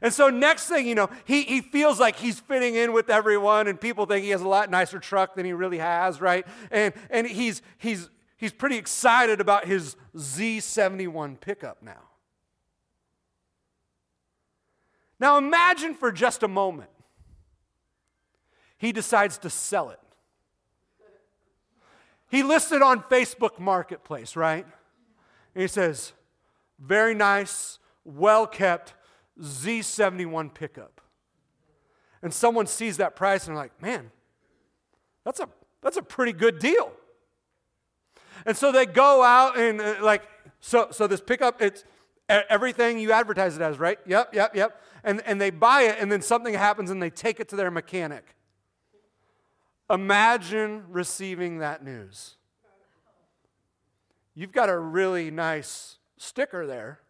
And 0.00 0.12
so, 0.12 0.28
next 0.28 0.68
thing 0.68 0.86
you 0.86 0.94
know, 0.94 1.10
he, 1.24 1.42
he 1.42 1.60
feels 1.60 1.98
like 1.98 2.16
he's 2.16 2.38
fitting 2.38 2.76
in 2.76 2.92
with 2.92 3.10
everyone, 3.10 3.66
and 3.66 3.80
people 3.80 4.06
think 4.06 4.22
he 4.22 4.30
has 4.30 4.40
a 4.40 4.46
lot 4.46 4.70
nicer 4.70 5.00
truck 5.00 5.34
than 5.34 5.44
he 5.44 5.52
really 5.52 5.78
has, 5.78 6.20
right? 6.20 6.46
And, 6.70 6.94
and 7.10 7.26
he's, 7.26 7.62
he's, 7.78 8.08
he's 8.36 8.52
pretty 8.52 8.76
excited 8.76 9.40
about 9.40 9.66
his 9.66 9.96
Z71 10.16 11.40
pickup 11.40 11.82
now. 11.82 12.02
Now, 15.18 15.36
imagine 15.36 15.94
for 15.94 16.12
just 16.12 16.44
a 16.44 16.48
moment 16.48 16.90
he 18.78 18.92
decides 18.92 19.38
to 19.38 19.50
sell 19.50 19.90
it. 19.90 19.98
He 22.28 22.42
listed 22.42 22.82
on 22.82 23.02
Facebook 23.02 23.58
Marketplace, 23.58 24.36
right? 24.36 24.66
And 25.54 25.62
he 25.62 25.68
says, 25.68 26.12
very 26.78 27.14
nice, 27.14 27.78
well 28.04 28.46
kept 28.46 28.94
Z71 29.40 30.52
pickup. 30.54 31.00
And 32.22 32.32
someone 32.32 32.66
sees 32.66 32.96
that 32.98 33.16
price 33.16 33.46
and 33.46 33.56
they're 33.56 33.62
like, 33.62 33.80
man, 33.80 34.10
that's 35.24 35.40
a, 35.40 35.48
that's 35.82 35.96
a 35.96 36.02
pretty 36.02 36.32
good 36.32 36.58
deal. 36.58 36.92
And 38.44 38.56
so 38.56 38.72
they 38.72 38.86
go 38.86 39.22
out 39.22 39.58
and 39.58 39.80
uh, 39.80 39.96
like, 40.02 40.22
so, 40.60 40.88
so 40.90 41.06
this 41.06 41.20
pickup, 41.20 41.62
it's 41.62 41.84
everything 42.28 42.98
you 42.98 43.12
advertise 43.12 43.56
it 43.56 43.62
as, 43.62 43.78
right? 43.78 43.98
Yep, 44.06 44.34
yep, 44.34 44.54
yep. 44.54 44.82
And, 45.04 45.22
and 45.24 45.40
they 45.40 45.50
buy 45.50 45.82
it 45.82 45.96
and 46.00 46.10
then 46.10 46.22
something 46.22 46.54
happens 46.54 46.90
and 46.90 47.02
they 47.02 47.10
take 47.10 47.40
it 47.40 47.48
to 47.48 47.56
their 47.56 47.70
mechanic. 47.70 48.34
Imagine 49.90 50.84
receiving 50.88 51.58
that 51.58 51.82
news. 51.84 52.36
You've 54.34 54.52
got 54.52 54.68
a 54.68 54.78
really 54.78 55.30
nice 55.30 55.96
sticker 56.16 56.66
there. 56.66 57.00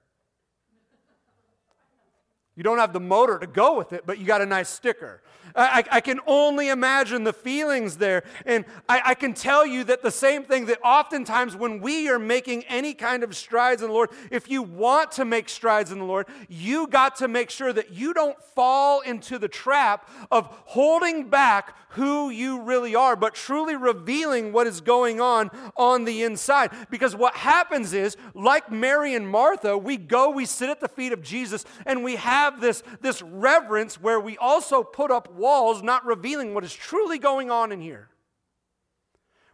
You 2.59 2.65
don't 2.65 2.79
have 2.79 2.93
the 2.93 2.99
motor 2.99 3.39
to 3.39 3.47
go 3.47 3.79
with 3.79 3.93
it, 3.93 4.03
but 4.05 4.19
you 4.19 4.27
got 4.27 4.41
a 4.41 4.47
nice 4.47 4.69
sticker. 4.69 5.23
I, 5.55 5.85
I 5.93 6.01
can 6.01 6.19
only 6.27 6.71
imagine 6.71 7.23
the 7.23 7.33
feelings 7.33 7.99
there. 7.99 8.25
And 8.45 8.65
I, 8.89 9.01
I, 9.05 9.15
can 9.15 9.33
tell 9.33 9.65
you 9.65 9.85
that 9.85 10.03
the 10.03 10.11
same 10.11 10.43
thing 10.43 10.67
that 10.67 10.81
oftentimes 10.83 11.55
when 11.55 11.81
we 11.81 12.09
are 12.09 12.19
making 12.19 12.65
any 12.65 12.95
kind 12.95 13.23
of 13.23 13.37
strides 13.37 13.81
in 13.83 13.89
the 13.89 13.95
Lord, 13.95 14.11
if 14.33 14.51
you 14.51 14.63
want 14.63 15.13
to 15.13 15.25
make 15.25 15.49
strides 15.49 15.93
in 15.93 16.01
the 16.01 16.05
Lord, 16.05 16.27
you 16.49 16.89
got 16.89 17.15
to 17.17 17.29
make 17.29 17.51
sure 17.51 17.73
that 17.73 17.93
you 17.93 18.13
don't 18.13 18.43
fall 18.43 19.03
into 19.03 19.39
the 19.39 19.49
trap 19.49 20.09
of 20.33 20.47
holding 20.65 21.29
back 21.29 21.77
who 21.99 22.31
you 22.31 22.63
really 22.63 22.95
are, 22.95 23.17
but 23.17 23.35
truly 23.35 23.75
revealing 23.75 24.53
what 24.53 24.69
is 24.69 24.81
going 24.81 25.21
on 25.21 25.51
on 25.77 26.05
the 26.05 26.23
inside. 26.23 26.71
Because 26.91 27.17
what 27.17 27.35
happens 27.35 27.93
is, 27.93 28.17
like 28.35 28.71
Mary 28.71 29.15
and 29.15 29.29
Martha, 29.29 29.77
we 29.77 29.97
go, 29.97 30.31
we 30.31 30.47
sit 30.47 30.71
at 30.71 30.81
the 30.81 30.89
feet 30.89 31.13
of 31.13 31.23
Jesus, 31.23 31.65
and 31.85 32.05
we 32.05 32.15
have 32.17 32.61
this, 32.61 32.85
this 33.01 33.21
reverence 33.21 34.01
where 34.01 34.21
we 34.21 34.39
also 34.39 34.85
put 34.85 35.11
up 35.11 35.35
walls, 35.35 35.83
not 35.83 36.07
revealing 36.07 36.55
what 36.55 36.65
is 36.65 36.73
truly 36.73 37.19
going 37.19 37.51
on 37.51 37.73
in 37.73 37.81
here. 37.81 38.09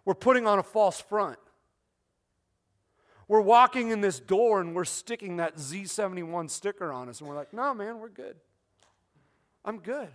We're 0.05 0.15
putting 0.15 0.47
on 0.47 0.59
a 0.59 0.63
false 0.63 1.01
front. 1.01 1.39
We're 3.27 3.41
walking 3.41 3.91
in 3.91 4.03
this 4.03 4.21
door 4.21 4.61
and 4.61 4.75
we're 4.75 4.85
sticking 4.85 5.39
that 5.39 5.57
Z71 5.57 6.51
sticker 6.51 6.93
on 6.93 7.09
us, 7.09 7.21
and 7.21 7.29
we're 7.29 7.37
like, 7.37 7.55
no, 7.55 7.73
man, 7.73 8.01
we're 8.01 8.11
good. 8.11 8.37
I'm 9.65 9.79
good. 9.79 10.11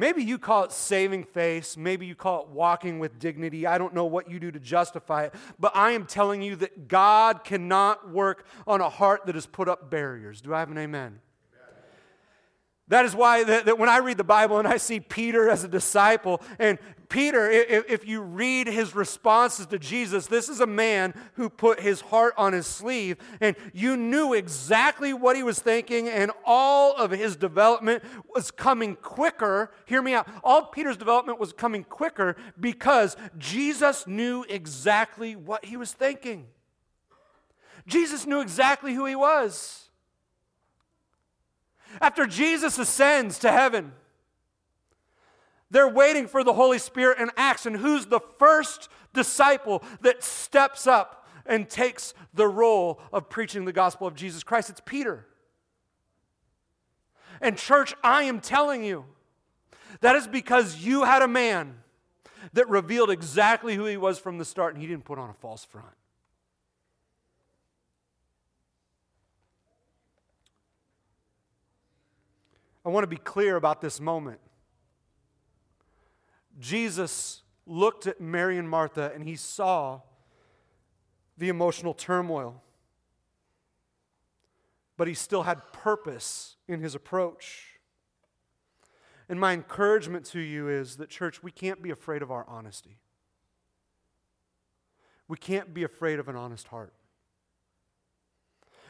Maybe 0.00 0.22
you 0.22 0.38
call 0.38 0.62
it 0.62 0.70
saving 0.72 1.24
face. 1.24 1.76
Maybe 1.76 2.06
you 2.06 2.14
call 2.14 2.42
it 2.42 2.48
walking 2.50 3.00
with 3.00 3.18
dignity. 3.18 3.66
I 3.66 3.78
don't 3.78 3.92
know 3.92 4.06
what 4.06 4.30
you 4.30 4.38
do 4.38 4.52
to 4.52 4.60
justify 4.60 5.24
it. 5.24 5.34
But 5.58 5.72
I 5.74 5.90
am 5.90 6.06
telling 6.06 6.40
you 6.40 6.54
that 6.56 6.86
God 6.86 7.42
cannot 7.42 8.08
work 8.08 8.46
on 8.64 8.80
a 8.80 8.88
heart 8.88 9.26
that 9.26 9.34
has 9.34 9.46
put 9.46 9.68
up 9.68 9.90
barriers. 9.90 10.40
Do 10.40 10.54
I 10.54 10.60
have 10.60 10.70
an 10.70 10.78
amen? 10.78 11.20
That 12.86 13.04
is 13.04 13.14
why 13.14 13.44
that, 13.44 13.66
that, 13.66 13.78
when 13.78 13.88
I 13.88 13.98
read 13.98 14.16
the 14.16 14.24
Bible 14.24 14.58
and 14.58 14.66
I 14.66 14.78
see 14.78 15.00
Peter 15.00 15.50
as 15.50 15.62
a 15.62 15.68
disciple, 15.68 16.40
and 16.58 16.78
Peter, 17.08 17.50
if, 17.50 18.06
you 18.06 18.20
read 18.20 18.66
his 18.66 18.94
responses 18.94 19.64
to 19.66 19.78
Jesus, 19.78 20.26
this 20.26 20.50
is 20.50 20.60
a 20.60 20.66
man 20.66 21.14
who 21.34 21.48
put 21.48 21.80
his 21.80 22.02
heart 22.02 22.34
on 22.36 22.52
his 22.52 22.66
sleeve, 22.66 23.16
and 23.40 23.56
you 23.72 23.96
knew 23.96 24.34
exactly 24.34 25.14
what 25.14 25.34
he 25.34 25.42
was 25.42 25.58
thinking, 25.58 26.06
and 26.06 26.30
all 26.44 26.94
of 26.96 27.10
his 27.10 27.34
development 27.34 28.04
was 28.34 28.50
coming 28.50 28.94
quicker. 28.94 29.70
Hear 29.86 30.02
me 30.02 30.12
out. 30.12 30.28
All 30.44 30.66
Peter's 30.66 30.98
development 30.98 31.40
was 31.40 31.54
coming 31.54 31.82
quicker 31.82 32.36
because 32.60 33.16
Jesus 33.38 34.06
knew 34.06 34.44
exactly 34.46 35.34
what 35.34 35.64
he 35.64 35.78
was 35.78 35.92
thinking. 35.92 36.46
Jesus 37.86 38.26
knew 38.26 38.40
exactly 38.42 38.92
who 38.92 39.06
he 39.06 39.16
was. 39.16 39.88
After 42.02 42.26
Jesus 42.26 42.78
ascends 42.78 43.38
to 43.38 43.50
heaven, 43.50 43.92
they're 45.70 45.88
waiting 45.88 46.26
for 46.26 46.42
the 46.42 46.54
Holy 46.54 46.78
Spirit 46.78 47.18
in 47.18 47.30
Acts. 47.36 47.66
And 47.66 47.76
who's 47.76 48.06
the 48.06 48.20
first 48.38 48.88
disciple 49.12 49.82
that 50.00 50.22
steps 50.22 50.86
up 50.86 51.26
and 51.44 51.68
takes 51.68 52.14
the 52.32 52.46
role 52.46 53.00
of 53.12 53.28
preaching 53.28 53.64
the 53.64 53.72
gospel 53.72 54.06
of 54.06 54.14
Jesus 54.14 54.42
Christ? 54.42 54.70
It's 54.70 54.82
Peter. 54.84 55.26
And, 57.40 57.56
church, 57.56 57.94
I 58.02 58.24
am 58.24 58.40
telling 58.40 58.82
you, 58.82 59.04
that 60.00 60.16
is 60.16 60.26
because 60.26 60.78
you 60.78 61.04
had 61.04 61.22
a 61.22 61.28
man 61.28 61.74
that 62.52 62.68
revealed 62.68 63.10
exactly 63.10 63.74
who 63.74 63.84
he 63.84 63.96
was 63.96 64.18
from 64.18 64.38
the 64.38 64.44
start, 64.44 64.74
and 64.74 64.82
he 64.82 64.88
didn't 64.88 65.04
put 65.04 65.18
on 65.18 65.30
a 65.30 65.34
false 65.34 65.64
front. 65.64 65.86
I 72.84 72.90
want 72.90 73.04
to 73.04 73.08
be 73.08 73.16
clear 73.16 73.56
about 73.56 73.80
this 73.80 74.00
moment. 74.00 74.40
Jesus 76.58 77.42
looked 77.66 78.06
at 78.06 78.20
Mary 78.20 78.58
and 78.58 78.68
Martha 78.68 79.12
and 79.14 79.24
he 79.24 79.36
saw 79.36 80.00
the 81.36 81.48
emotional 81.48 81.94
turmoil. 81.94 82.62
But 84.96 85.06
he 85.06 85.14
still 85.14 85.44
had 85.44 85.72
purpose 85.72 86.56
in 86.66 86.80
his 86.80 86.94
approach. 86.94 87.78
And 89.28 89.38
my 89.38 89.52
encouragement 89.52 90.24
to 90.26 90.40
you 90.40 90.68
is 90.68 90.96
that, 90.96 91.10
church, 91.10 91.42
we 91.42 91.52
can't 91.52 91.82
be 91.82 91.90
afraid 91.90 92.22
of 92.22 92.32
our 92.32 92.44
honesty. 92.48 92.98
We 95.28 95.36
can't 95.36 95.72
be 95.72 95.84
afraid 95.84 96.18
of 96.18 96.28
an 96.28 96.34
honest 96.34 96.68
heart. 96.68 96.92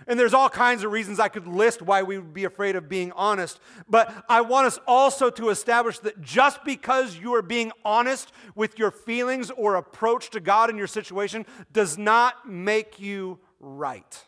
And 0.07 0.19
there's 0.19 0.35
all 0.35 0.49
kinds 0.49 0.85
of 0.85 0.93
reasons 0.93 1.21
I 1.21 1.28
could 1.28 1.47
list 1.47 1.83
why 1.83 2.02
we 2.02 2.19
would 2.19 2.33
be 2.33 2.45
afraid 2.45 2.76
of 2.76 2.88
being 2.88 3.12
honest. 3.12 3.61
But 3.88 4.25
I 4.28 4.40
want 4.40 4.67
us 4.67 4.78
also 4.87 5.28
to 5.31 5.50
establish 5.50 5.99
that 6.00 6.21
just 6.23 6.64
because 6.64 7.19
you 7.19 7.35
are 7.35 7.43
being 7.43 7.73
honest 7.85 8.33
with 8.55 8.78
your 8.78 8.90
feelings 8.90 9.50
or 9.50 9.75
approach 9.75 10.31
to 10.31 10.40
God 10.40 10.71
in 10.71 10.78
your 10.78 10.87
situation 10.87 11.45
does 11.73 11.99
not 11.99 12.49
make 12.49 12.99
you 12.99 13.38
right. 13.61 14.25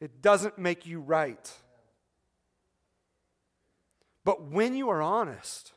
It 0.00 0.22
doesn't 0.22 0.58
make 0.58 0.86
you 0.86 1.00
right. 1.00 1.52
But 4.24 4.44
when 4.44 4.74
you 4.74 4.90
are 4.90 5.02
honest, 5.02 5.72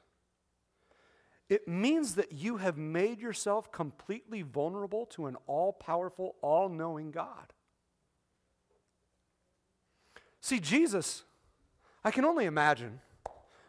it 1.50 1.68
means 1.68 2.16
that 2.16 2.32
you 2.32 2.58
have 2.58 2.78
made 2.78 3.20
yourself 3.20 3.72
completely 3.72 4.42
vulnerable 4.42 5.06
to 5.08 5.28
an 5.28 5.36
all 5.48 5.74
powerful, 5.74 6.36
all 6.42 6.70
knowing 6.70 7.12
God. 7.12 7.54
See, 10.42 10.60
Jesus, 10.60 11.24
I 12.04 12.12
can 12.12 12.26
only 12.26 12.46
imagine. 12.46 13.00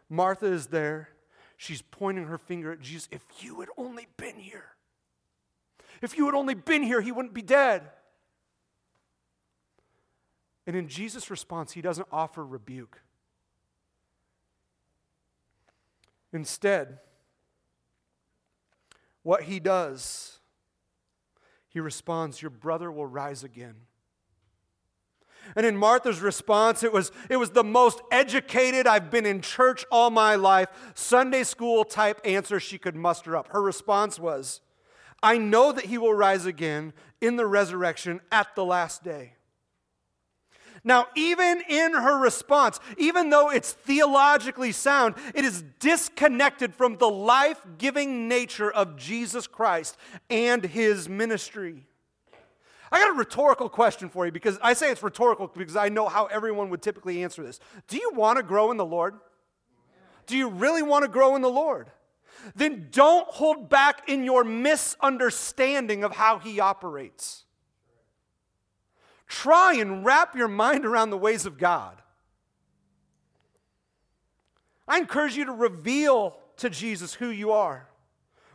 Martha 0.09 0.47
is 0.47 0.69
there. 0.69 1.11
She's 1.57 1.83
pointing 1.83 2.25
her 2.25 2.39
finger 2.39 2.73
at 2.73 2.81
Jesus. 2.81 3.09
If 3.13 3.23
you 3.41 3.61
had 3.61 3.69
only 3.77 4.09
been 4.17 4.37
here, 4.37 4.65
if 6.01 6.17
you 6.17 6.27
had 6.27 6.35
only 6.35 6.55
been 6.55 6.83
here, 6.83 7.01
he 7.01 7.13
wouldn't 7.13 7.35
be 7.35 7.43
dead. 7.43 7.83
And 10.67 10.75
in 10.75 10.89
Jesus' 10.89 11.31
response, 11.31 11.73
he 11.73 11.83
doesn't 11.83 12.09
offer 12.11 12.45
rebuke. 12.45 13.01
Instead, 16.33 16.99
what 19.23 19.43
he 19.43 19.61
does, 19.61 20.39
he 21.69 21.79
responds, 21.81 22.41
Your 22.41 22.51
brother 22.51 22.91
will 22.91 23.07
rise 23.07 23.45
again. 23.45 23.75
And 25.57 25.67
in 25.67 25.77
Martha's 25.77 26.21
response, 26.21 26.83
it 26.83 26.93
was, 26.93 27.13
it 27.29 27.37
was 27.37 27.51
the 27.51 27.65
most 27.65 28.01
educated, 28.11 28.87
I've 28.87 29.11
been 29.11 29.27
in 29.27 29.41
church 29.41 29.85
all 29.91 30.11
my 30.11 30.35
life, 30.37 30.69
Sunday 30.95 31.43
school 31.45 31.85
type 31.85 32.21
answer 32.25 32.59
she 32.59 32.79
could 32.79 32.97
muster 32.97 33.37
up. 33.37 33.49
Her 33.49 33.63
response 33.63 34.19
was, 34.19 34.61
I 35.23 35.39
know 35.39 35.73
that 35.73 35.87
he 35.87 35.99
will 35.99 36.15
rise 36.15 36.47
again 36.47 36.93
in 37.21 37.37
the 37.37 37.47
resurrection 37.47 38.21
at 38.31 38.55
the 38.55 38.65
last 38.65 39.05
day. 39.05 39.35
Now, 40.85 41.07
even 41.15 41.63
in 41.69 41.93
her 41.93 42.19
response, 42.19 42.81
even 42.99 43.31
though 43.31 43.51
it's 43.51 43.73
theologically 43.73 44.73
sound, 44.73 45.15
it 45.33 45.45
is 45.45 45.63
disconnected 45.79 46.75
from 46.75 46.97
the 46.97 47.09
life 47.09 47.61
giving 47.79 48.27
nature 48.27 48.71
of 48.71 48.97
Jesus 48.97 49.47
Christ 49.47 49.97
and 50.29 50.65
his 50.65 51.09
ministry. 51.09 51.87
I 52.93 53.01
got 53.01 53.11
a 53.11 53.15
rhetorical 53.15 53.71
question 53.71 54.11
for 54.11 54.27
you 54.27 54.33
because 54.33 54.59
I 54.63 54.75
say 54.75 54.91
it's 54.91 55.03
rhetorical 55.03 55.49
because 55.49 55.77
I 55.77 55.89
know 55.89 56.09
how 56.09 56.27
everyone 56.27 56.69
would 56.69 56.83
typically 56.83 57.25
answer 57.25 57.43
this. 57.43 57.59
Do 57.89 57.97
you 57.97 58.13
want 58.15 58.37
to 58.37 58.43
grow 58.43 58.71
in 58.71 58.77
the 58.77 58.85
Lord? 58.85 59.15
Do 60.27 60.37
you 60.37 60.51
really 60.51 60.83
want 60.83 61.03
to 61.03 61.09
grow 61.09 61.35
in 61.35 61.41
the 61.41 61.49
Lord? 61.49 61.91
Then 62.55 62.89
don't 62.91 63.27
hold 63.29 63.71
back 63.71 64.09
in 64.09 64.25
your 64.25 64.45
misunderstanding 64.45 66.05
of 66.05 66.15
how 66.15 66.39
he 66.39 66.61
operates. 66.61 67.45
Try 69.27 69.75
and 69.75 70.05
wrap 70.05 70.37
your 70.37 70.49
mind 70.49 70.85
around 70.85 71.11
the 71.11 71.17
ways 71.17 71.47
of 71.47 71.57
God. 71.57 72.03
I 74.87 74.99
encourage 74.99 75.35
you 75.35 75.47
to 75.47 75.53
reveal 75.53 76.37
to 76.59 76.69
Jesus 76.69 77.15
who 77.15 77.29
you 77.31 77.53
are, 77.53 77.89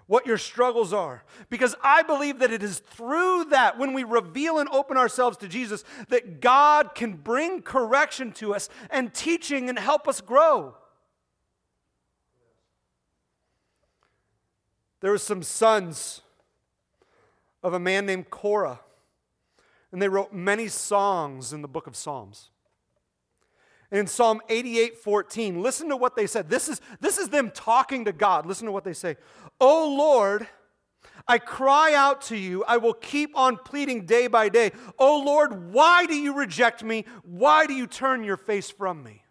what 0.07 0.25
your 0.25 0.37
struggles 0.37 0.93
are, 0.93 1.23
because 1.49 1.75
I 1.83 2.01
believe 2.01 2.39
that 2.39 2.51
it 2.51 2.63
is 2.63 2.79
through 2.79 3.45
that, 3.51 3.77
when 3.77 3.93
we 3.93 4.03
reveal 4.03 4.57
and 4.57 4.69
open 4.69 4.97
ourselves 4.97 5.37
to 5.37 5.47
Jesus, 5.47 5.83
that 6.09 6.41
God 6.41 6.95
can 6.95 7.13
bring 7.13 7.61
correction 7.61 8.31
to 8.33 8.55
us 8.55 8.69
and 8.89 9.13
teaching 9.13 9.69
and 9.69 9.77
help 9.77 10.07
us 10.07 10.21
grow. 10.21 10.75
There 15.01 15.11
were 15.11 15.17
some 15.17 15.43
sons 15.43 16.21
of 17.61 17.73
a 17.73 17.79
man 17.79 18.05
named 18.05 18.29
Korah 18.29 18.79
and 19.91 20.01
they 20.01 20.09
wrote 20.09 20.33
many 20.33 20.67
songs 20.67 21.53
in 21.53 21.61
the 21.61 21.67
book 21.67 21.87
of 21.87 21.95
Psalms. 21.95 22.49
In 23.91 24.05
Psalm 24.07 24.41
88 24.49 24.97
14, 24.97 25.61
listen 25.61 25.89
to 25.89 25.97
what 25.97 26.15
they 26.15 26.27
said. 26.27 26.49
This 26.49 26.67
is, 26.67 26.81
this 26.99 27.17
is 27.17 27.29
them 27.29 27.51
talking 27.51 28.05
to 28.05 28.11
God. 28.11 28.45
Listen 28.45 28.65
to 28.65 28.71
what 28.71 28.83
they 28.83 28.93
say. 28.93 29.15
Oh 29.61 29.95
Lord, 29.97 30.47
I 31.27 31.37
cry 31.37 31.93
out 31.93 32.21
to 32.23 32.37
you. 32.37 32.63
I 32.65 32.77
will 32.77 32.93
keep 32.93 33.37
on 33.37 33.57
pleading 33.57 34.05
day 34.05 34.27
by 34.27 34.49
day. 34.49 34.71
Oh 34.99 35.21
Lord, 35.25 35.73
why 35.73 36.05
do 36.05 36.15
you 36.15 36.33
reject 36.33 36.83
me? 36.83 37.05
Why 37.23 37.65
do 37.65 37.73
you 37.73 37.87
turn 37.87 38.23
your 38.23 38.37
face 38.37 38.69
from 38.69 39.03
me? 39.03 39.23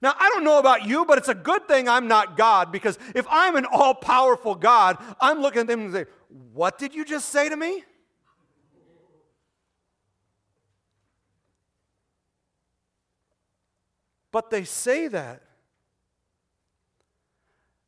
Now, 0.00 0.14
I 0.16 0.30
don't 0.32 0.44
know 0.44 0.58
about 0.58 0.86
you, 0.86 1.04
but 1.04 1.18
it's 1.18 1.28
a 1.28 1.34
good 1.34 1.66
thing 1.66 1.88
I'm 1.88 2.06
not 2.06 2.36
God 2.36 2.70
because 2.70 2.98
if 3.14 3.26
I'm 3.28 3.56
an 3.56 3.66
all 3.66 3.94
powerful 3.94 4.54
God, 4.54 4.96
I'm 5.20 5.40
looking 5.40 5.62
at 5.62 5.66
them 5.66 5.80
and 5.80 5.92
say, 5.92 6.06
What 6.52 6.78
did 6.78 6.94
you 6.94 7.04
just 7.04 7.30
say 7.30 7.48
to 7.48 7.56
me? 7.56 7.84
But 14.30 14.50
they 14.50 14.64
say 14.64 15.08
that. 15.08 15.42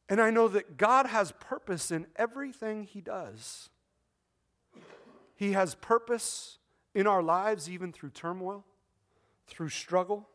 And 0.09 0.21
I 0.21 0.31
know 0.31 0.49
that 0.49 0.77
God 0.77 1.07
has 1.07 1.33
purpose 1.39 1.91
in 1.91 2.07
everything 2.17 2.85
He 2.85 3.01
does. 3.01 3.69
He 5.37 5.53
has 5.53 5.75
purpose 5.77 6.59
in 6.95 7.07
our 7.07 7.23
lives, 7.23 7.71
even 7.71 7.93
through 7.93 8.11
turmoil, 8.11 8.65
through 9.47 9.69
struggle. 9.69 10.29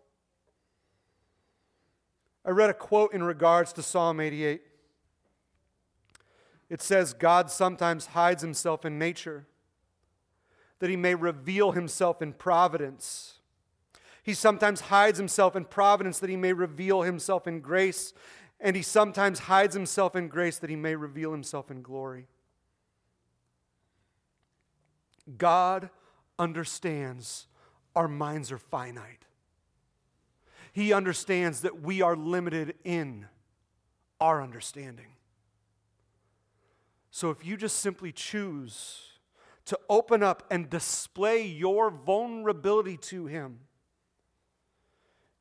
I 2.45 2.51
read 2.51 2.69
a 2.69 2.73
quote 2.73 3.13
in 3.13 3.23
regards 3.23 3.73
to 3.73 3.83
Psalm 3.83 4.19
88. 4.19 4.61
It 6.69 6.81
says, 6.81 7.13
God 7.13 7.51
sometimes 7.51 8.07
hides 8.07 8.41
himself 8.41 8.85
in 8.85 8.97
nature 8.97 9.45
that 10.79 10.89
he 10.89 10.95
may 10.95 11.15
reveal 11.15 11.71
himself 11.71 12.21
in 12.21 12.33
providence. 12.33 13.39
He 14.25 14.33
sometimes 14.33 14.81
hides 14.81 15.19
himself 15.19 15.55
in 15.55 15.65
providence 15.65 16.17
that 16.17 16.31
he 16.31 16.35
may 16.35 16.51
reveal 16.51 17.03
himself 17.03 17.45
in 17.45 17.59
grace. 17.59 18.11
And 18.59 18.75
he 18.75 18.81
sometimes 18.81 19.37
hides 19.37 19.75
himself 19.75 20.15
in 20.15 20.29
grace 20.29 20.57
that 20.57 20.69
he 20.71 20.75
may 20.75 20.95
reveal 20.95 21.31
himself 21.31 21.69
in 21.69 21.83
glory. 21.83 22.25
God 25.37 25.91
understands 26.39 27.45
our 27.95 28.07
minds 28.07 28.51
are 28.51 28.57
finite. 28.57 29.25
He 30.73 30.91
understands 30.91 31.61
that 31.61 31.83
we 31.83 32.01
are 32.01 32.15
limited 32.15 32.73
in 32.83 33.27
our 34.19 34.41
understanding. 34.41 35.13
So 37.11 37.29
if 37.29 37.45
you 37.45 37.57
just 37.57 37.77
simply 37.77 38.11
choose 38.11 39.19
to 39.65 39.79
open 39.87 40.23
up 40.23 40.47
and 40.49 40.67
display 40.67 41.45
your 41.45 41.91
vulnerability 41.91 42.97
to 42.97 43.27
Him, 43.27 43.59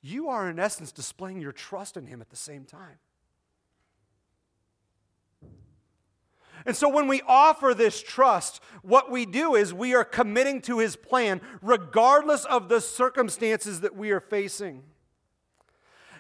you 0.04 0.28
are 0.28 0.50
in 0.50 0.58
essence 0.58 0.92
displaying 0.92 1.40
your 1.40 1.50
trust 1.50 1.96
in 1.96 2.06
Him 2.06 2.20
at 2.20 2.28
the 2.28 2.36
same 2.36 2.64
time. 2.64 2.98
And 6.66 6.76
so 6.76 6.90
when 6.90 7.08
we 7.08 7.22
offer 7.26 7.72
this 7.72 8.02
trust, 8.02 8.60
what 8.82 9.10
we 9.10 9.24
do 9.24 9.54
is 9.54 9.72
we 9.72 9.94
are 9.94 10.04
committing 10.04 10.60
to 10.62 10.78
His 10.78 10.94
plan, 10.94 11.40
regardless 11.62 12.44
of 12.44 12.68
the 12.68 12.82
circumstances 12.82 13.80
that 13.80 13.96
we 13.96 14.10
are 14.10 14.20
facing. 14.20 14.82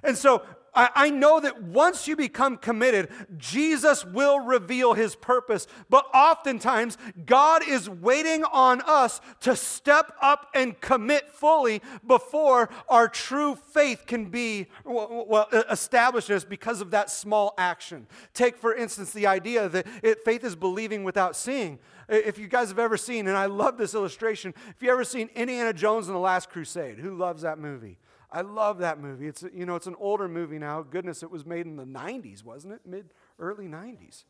And 0.02 0.16
so 0.16 0.42
I, 0.74 0.90
I 0.94 1.10
know 1.10 1.40
that 1.40 1.62
once 1.62 2.08
you 2.08 2.16
become 2.16 2.56
committed, 2.56 3.08
Jesus 3.36 4.04
will 4.04 4.40
reveal 4.40 4.94
his 4.94 5.14
purpose. 5.14 5.66
But 5.88 6.06
oftentimes, 6.14 6.98
God 7.26 7.62
is 7.66 7.88
waiting 7.88 8.44
on 8.44 8.80
us 8.82 9.20
to 9.40 9.56
step 9.56 10.12
up 10.20 10.50
and 10.54 10.80
commit 10.80 11.30
fully 11.30 11.82
before 12.06 12.70
our 12.88 13.08
true 13.08 13.56
faith 13.56 14.04
can 14.06 14.26
be 14.26 14.66
well, 14.84 15.48
established 15.70 16.48
because 16.48 16.80
of 16.80 16.90
that 16.90 17.10
small 17.10 17.54
action. 17.58 18.06
Take, 18.32 18.56
for 18.56 18.74
instance, 18.74 19.12
the 19.12 19.26
idea 19.26 19.68
that 19.68 19.86
it, 20.02 20.24
faith 20.24 20.44
is 20.44 20.56
believing 20.56 21.04
without 21.04 21.36
seeing. 21.36 21.78
If 22.08 22.38
you 22.38 22.48
guys 22.48 22.68
have 22.68 22.78
ever 22.78 22.96
seen, 22.96 23.26
and 23.28 23.36
I 23.36 23.46
love 23.46 23.78
this 23.78 23.94
illustration, 23.94 24.54
if 24.68 24.82
you 24.82 24.90
ever 24.90 25.04
seen 25.04 25.30
Indiana 25.34 25.72
Jones 25.72 26.06
and 26.06 26.14
the 26.14 26.20
Last 26.20 26.50
Crusade, 26.50 26.98
who 26.98 27.16
loves 27.16 27.42
that 27.42 27.58
movie? 27.58 27.98
I 28.34 28.40
love 28.40 28.78
that 28.78 28.98
movie. 28.98 29.28
It's 29.28 29.44
you 29.54 29.64
know 29.64 29.76
it's 29.76 29.86
an 29.86 29.94
older 30.00 30.26
movie 30.26 30.58
now. 30.58 30.82
Goodness, 30.82 31.22
it 31.22 31.30
was 31.30 31.46
made 31.46 31.66
in 31.66 31.76
the 31.76 31.84
90s, 31.84 32.44
wasn't 32.44 32.74
it? 32.74 32.80
Mid 32.84 33.14
early 33.38 33.68
90s. 33.68 34.24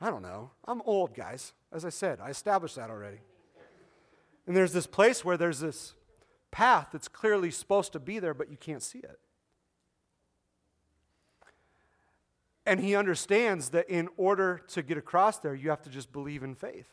I 0.00 0.08
don't 0.08 0.22
know. 0.22 0.52
I'm 0.66 0.80
old, 0.82 1.12
guys. 1.12 1.52
As 1.72 1.84
I 1.84 1.88
said, 1.88 2.20
I 2.22 2.30
established 2.30 2.76
that 2.76 2.88
already. 2.88 3.18
And 4.46 4.56
there's 4.56 4.72
this 4.72 4.86
place 4.86 5.24
where 5.24 5.36
there's 5.36 5.58
this 5.58 5.94
path 6.52 6.88
that's 6.92 7.08
clearly 7.08 7.50
supposed 7.50 7.92
to 7.92 7.98
be 7.98 8.20
there, 8.20 8.34
but 8.34 8.50
you 8.50 8.56
can't 8.56 8.82
see 8.82 9.00
it. 9.00 9.18
And 12.64 12.78
he 12.78 12.94
understands 12.94 13.70
that 13.70 13.90
in 13.90 14.08
order 14.16 14.62
to 14.68 14.82
get 14.82 14.96
across 14.96 15.38
there, 15.38 15.54
you 15.54 15.70
have 15.70 15.82
to 15.82 15.90
just 15.90 16.12
believe 16.12 16.44
in 16.44 16.54
faith. 16.54 16.88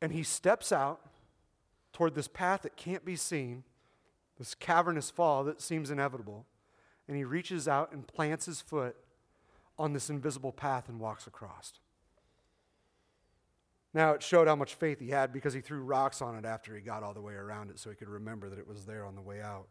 And 0.00 0.12
he 0.12 0.22
steps 0.22 0.70
out 0.70 1.00
toward 1.92 2.14
this 2.14 2.28
path 2.28 2.62
that 2.62 2.76
can't 2.76 3.04
be 3.04 3.16
seen 3.16 3.64
this 4.42 4.56
cavernous 4.56 5.08
fall 5.08 5.44
that 5.44 5.62
seems 5.62 5.88
inevitable. 5.88 6.46
And 7.06 7.16
he 7.16 7.22
reaches 7.22 7.68
out 7.68 7.92
and 7.92 8.04
plants 8.04 8.46
his 8.46 8.60
foot 8.60 8.96
on 9.78 9.92
this 9.92 10.10
invisible 10.10 10.50
path 10.50 10.88
and 10.88 10.98
walks 10.98 11.28
across. 11.28 11.74
Now, 13.94 14.14
it 14.14 14.22
showed 14.22 14.48
how 14.48 14.56
much 14.56 14.74
faith 14.74 14.98
he 14.98 15.10
had 15.10 15.32
because 15.32 15.54
he 15.54 15.60
threw 15.60 15.84
rocks 15.84 16.20
on 16.20 16.34
it 16.34 16.44
after 16.44 16.74
he 16.74 16.80
got 16.80 17.04
all 17.04 17.14
the 17.14 17.20
way 17.20 17.34
around 17.34 17.70
it 17.70 17.78
so 17.78 17.88
he 17.88 17.94
could 17.94 18.08
remember 18.08 18.48
that 18.48 18.58
it 18.58 18.66
was 18.66 18.84
there 18.84 19.04
on 19.04 19.14
the 19.14 19.20
way 19.20 19.40
out. 19.40 19.68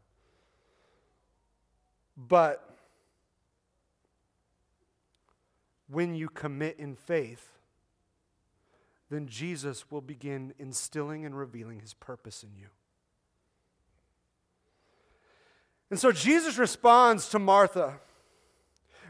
But 2.15 2.73
when 5.89 6.15
you 6.15 6.29
commit 6.29 6.79
in 6.79 6.95
faith, 6.95 7.57
then 9.09 9.27
Jesus 9.27 9.91
will 9.91 9.99
begin 9.99 10.53
instilling 10.57 11.25
and 11.25 11.37
revealing 11.37 11.81
his 11.81 11.93
purpose 11.93 12.41
in 12.41 12.55
you. 12.57 12.67
And 15.91 15.99
so 15.99 16.11
Jesus 16.11 16.57
responds 16.57 17.29
to 17.29 17.37
Martha 17.37 17.99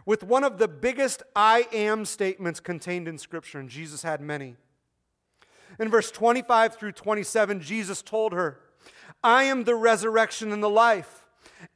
with 0.05 0.23
one 0.23 0.43
of 0.43 0.57
the 0.57 0.67
biggest 0.67 1.21
I 1.35 1.67
am 1.71 2.05
statements 2.05 2.59
contained 2.59 3.07
in 3.07 3.19
Scripture, 3.19 3.59
and 3.59 3.69
Jesus 3.69 4.01
had 4.01 4.19
many. 4.19 4.55
In 5.79 5.89
verse 5.89 6.09
25 6.11 6.75
through 6.75 6.93
27, 6.93 7.61
Jesus 7.61 8.01
told 8.01 8.33
her, 8.33 8.59
I 9.23 9.43
am 9.43 9.63
the 9.63 9.75
resurrection 9.75 10.51
and 10.51 10.63
the 10.63 10.69
life. 10.69 11.27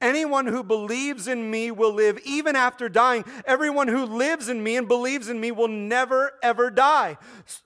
Anyone 0.01 0.47
who 0.47 0.63
believes 0.63 1.27
in 1.27 1.51
me 1.51 1.69
will 1.69 1.93
live 1.93 2.19
even 2.25 2.55
after 2.55 2.89
dying. 2.89 3.23
Everyone 3.45 3.87
who 3.87 4.05
lives 4.05 4.49
in 4.49 4.63
me 4.63 4.75
and 4.75 4.87
believes 4.87 5.29
in 5.29 5.39
me 5.39 5.51
will 5.51 5.67
never, 5.67 6.33
ever 6.41 6.71
die. 6.71 7.17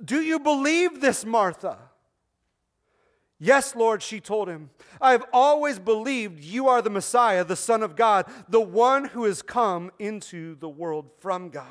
Do 0.04 0.21
you 0.21 0.39
believe 0.39 0.99
this, 0.99 1.25
Martha? 1.25 1.78
Yes, 3.39 3.73
Lord, 3.73 4.04
she 4.04 4.19
told 4.19 4.49
him. 4.49 4.69
I 4.99 5.13
have 5.13 5.25
always 5.32 5.80
believed 5.80 6.43
you 6.43 6.67
are 6.67 6.82
the 6.82 6.89
Messiah, 6.89 7.45
the 7.45 7.56
Son 7.56 7.82
of 7.82 7.95
God, 7.95 8.25
the 8.49 8.60
one 8.60 9.06
who 9.06 9.23
has 9.23 9.41
come 9.41 9.91
into 9.97 10.56
the 10.56 10.67
world 10.67 11.10
from 11.19 11.49
God. 11.49 11.65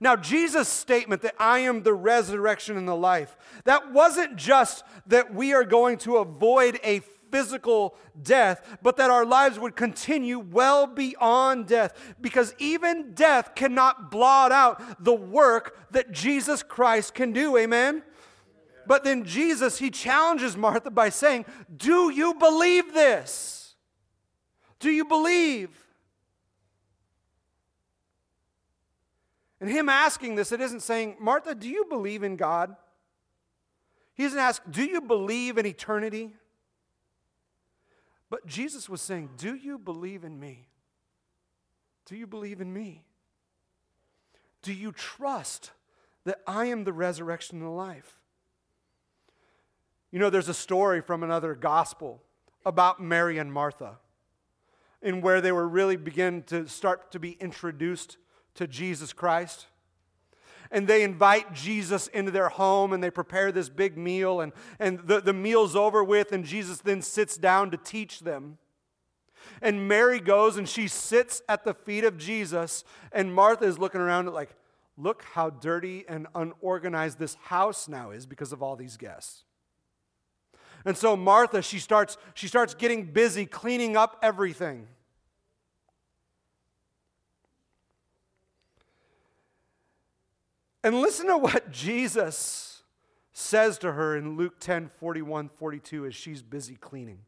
Now, 0.00 0.16
Jesus' 0.16 0.68
statement 0.68 1.22
that 1.22 1.34
I 1.38 1.60
am 1.60 1.82
the 1.82 1.94
resurrection 1.94 2.76
and 2.76 2.88
the 2.88 2.96
life, 2.96 3.36
that 3.64 3.92
wasn't 3.92 4.36
just 4.36 4.84
that 5.06 5.34
we 5.34 5.52
are 5.52 5.64
going 5.64 5.98
to 5.98 6.16
avoid 6.16 6.80
a 6.82 7.00
physical 7.30 7.96
death, 8.22 8.78
but 8.82 8.96
that 8.96 9.10
our 9.10 9.26
lives 9.26 9.58
would 9.58 9.76
continue 9.76 10.38
well 10.38 10.86
beyond 10.86 11.66
death. 11.66 12.14
Because 12.20 12.54
even 12.58 13.12
death 13.12 13.54
cannot 13.54 14.10
blot 14.10 14.52
out 14.52 15.02
the 15.02 15.14
work 15.14 15.76
that 15.90 16.12
Jesus 16.12 16.62
Christ 16.62 17.14
can 17.14 17.32
do. 17.32 17.56
Amen? 17.56 18.02
But 18.86 19.04
then 19.04 19.24
Jesus, 19.24 19.78
he 19.78 19.90
challenges 19.90 20.56
Martha 20.56 20.90
by 20.90 21.08
saying, 21.08 21.46
Do 21.74 22.10
you 22.10 22.34
believe 22.34 22.92
this? 22.94 23.74
Do 24.80 24.90
you 24.90 25.04
believe? 25.04 25.70
And 29.60 29.70
him 29.70 29.88
asking 29.88 30.34
this, 30.34 30.52
it 30.52 30.60
isn't 30.60 30.80
saying, 30.80 31.16
Martha, 31.18 31.54
do 31.54 31.68
you 31.68 31.86
believe 31.88 32.22
in 32.22 32.36
God? 32.36 32.76
He 34.14 34.24
doesn't 34.24 34.38
ask, 34.38 34.62
Do 34.70 34.84
you 34.84 35.00
believe 35.00 35.58
in 35.58 35.66
eternity? 35.66 36.32
But 38.30 38.46
Jesus 38.46 38.88
was 38.88 39.00
saying, 39.00 39.30
Do 39.36 39.54
you 39.54 39.78
believe 39.78 40.24
in 40.24 40.38
me? 40.38 40.66
Do 42.06 42.16
you 42.16 42.26
believe 42.26 42.60
in 42.60 42.72
me? 42.72 43.04
Do 44.62 44.72
you 44.72 44.92
trust 44.92 45.70
that 46.24 46.40
I 46.46 46.66
am 46.66 46.84
the 46.84 46.92
resurrection 46.92 47.58
and 47.58 47.66
the 47.66 47.70
life? 47.70 48.20
You 50.14 50.20
know, 50.20 50.30
there's 50.30 50.48
a 50.48 50.54
story 50.54 51.00
from 51.00 51.24
another 51.24 51.56
gospel 51.56 52.22
about 52.64 53.02
Mary 53.02 53.38
and 53.38 53.52
Martha, 53.52 53.98
in 55.02 55.20
where 55.20 55.40
they 55.40 55.50
were 55.50 55.66
really 55.66 55.96
begin 55.96 56.44
to 56.44 56.68
start 56.68 57.10
to 57.10 57.18
be 57.18 57.32
introduced 57.40 58.16
to 58.54 58.68
Jesus 58.68 59.12
Christ 59.12 59.66
and 60.70 60.86
they 60.86 61.02
invite 61.02 61.52
Jesus 61.52 62.06
into 62.06 62.30
their 62.30 62.48
home 62.48 62.92
and 62.92 63.02
they 63.02 63.10
prepare 63.10 63.50
this 63.50 63.68
big 63.68 63.98
meal 63.98 64.40
and, 64.40 64.52
and 64.78 65.00
the, 65.00 65.20
the 65.20 65.32
meal's 65.32 65.74
over 65.74 66.04
with 66.04 66.30
and 66.30 66.44
Jesus 66.44 66.78
then 66.78 67.02
sits 67.02 67.36
down 67.36 67.72
to 67.72 67.76
teach 67.76 68.20
them. 68.20 68.58
And 69.60 69.88
Mary 69.88 70.20
goes 70.20 70.56
and 70.56 70.68
she 70.68 70.86
sits 70.86 71.42
at 71.48 71.64
the 71.64 71.74
feet 71.74 72.04
of 72.04 72.18
Jesus 72.18 72.84
and 73.10 73.34
Martha 73.34 73.64
is 73.64 73.80
looking 73.80 74.00
around 74.00 74.32
like, 74.32 74.50
look 74.96 75.24
how 75.34 75.50
dirty 75.50 76.04
and 76.08 76.28
unorganized 76.36 77.18
this 77.18 77.34
house 77.34 77.88
now 77.88 78.12
is 78.12 78.26
because 78.26 78.52
of 78.52 78.62
all 78.62 78.76
these 78.76 78.96
guests. 78.96 79.42
And 80.84 80.96
so 80.96 81.16
Martha, 81.16 81.62
she 81.62 81.78
starts, 81.78 82.16
she 82.34 82.46
starts 82.46 82.74
getting 82.74 83.04
busy 83.04 83.46
cleaning 83.46 83.96
up 83.96 84.18
everything. 84.22 84.86
And 90.82 91.00
listen 91.00 91.26
to 91.28 91.38
what 91.38 91.70
Jesus 91.70 92.82
says 93.32 93.78
to 93.78 93.92
her 93.92 94.16
in 94.16 94.36
Luke 94.36 94.60
10 94.60 94.90
41 95.00 95.48
42 95.48 96.06
as 96.06 96.14
she's 96.14 96.42
busy 96.42 96.76
cleaning. 96.76 97.20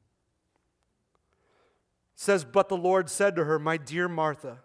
It 2.15 2.21
says, 2.21 2.45
But 2.45 2.69
the 2.69 2.77
Lord 2.77 3.09
said 3.09 3.35
to 3.37 3.45
her, 3.45 3.59
My 3.59 3.79
dear 3.79 4.07
Martha, 4.07 4.59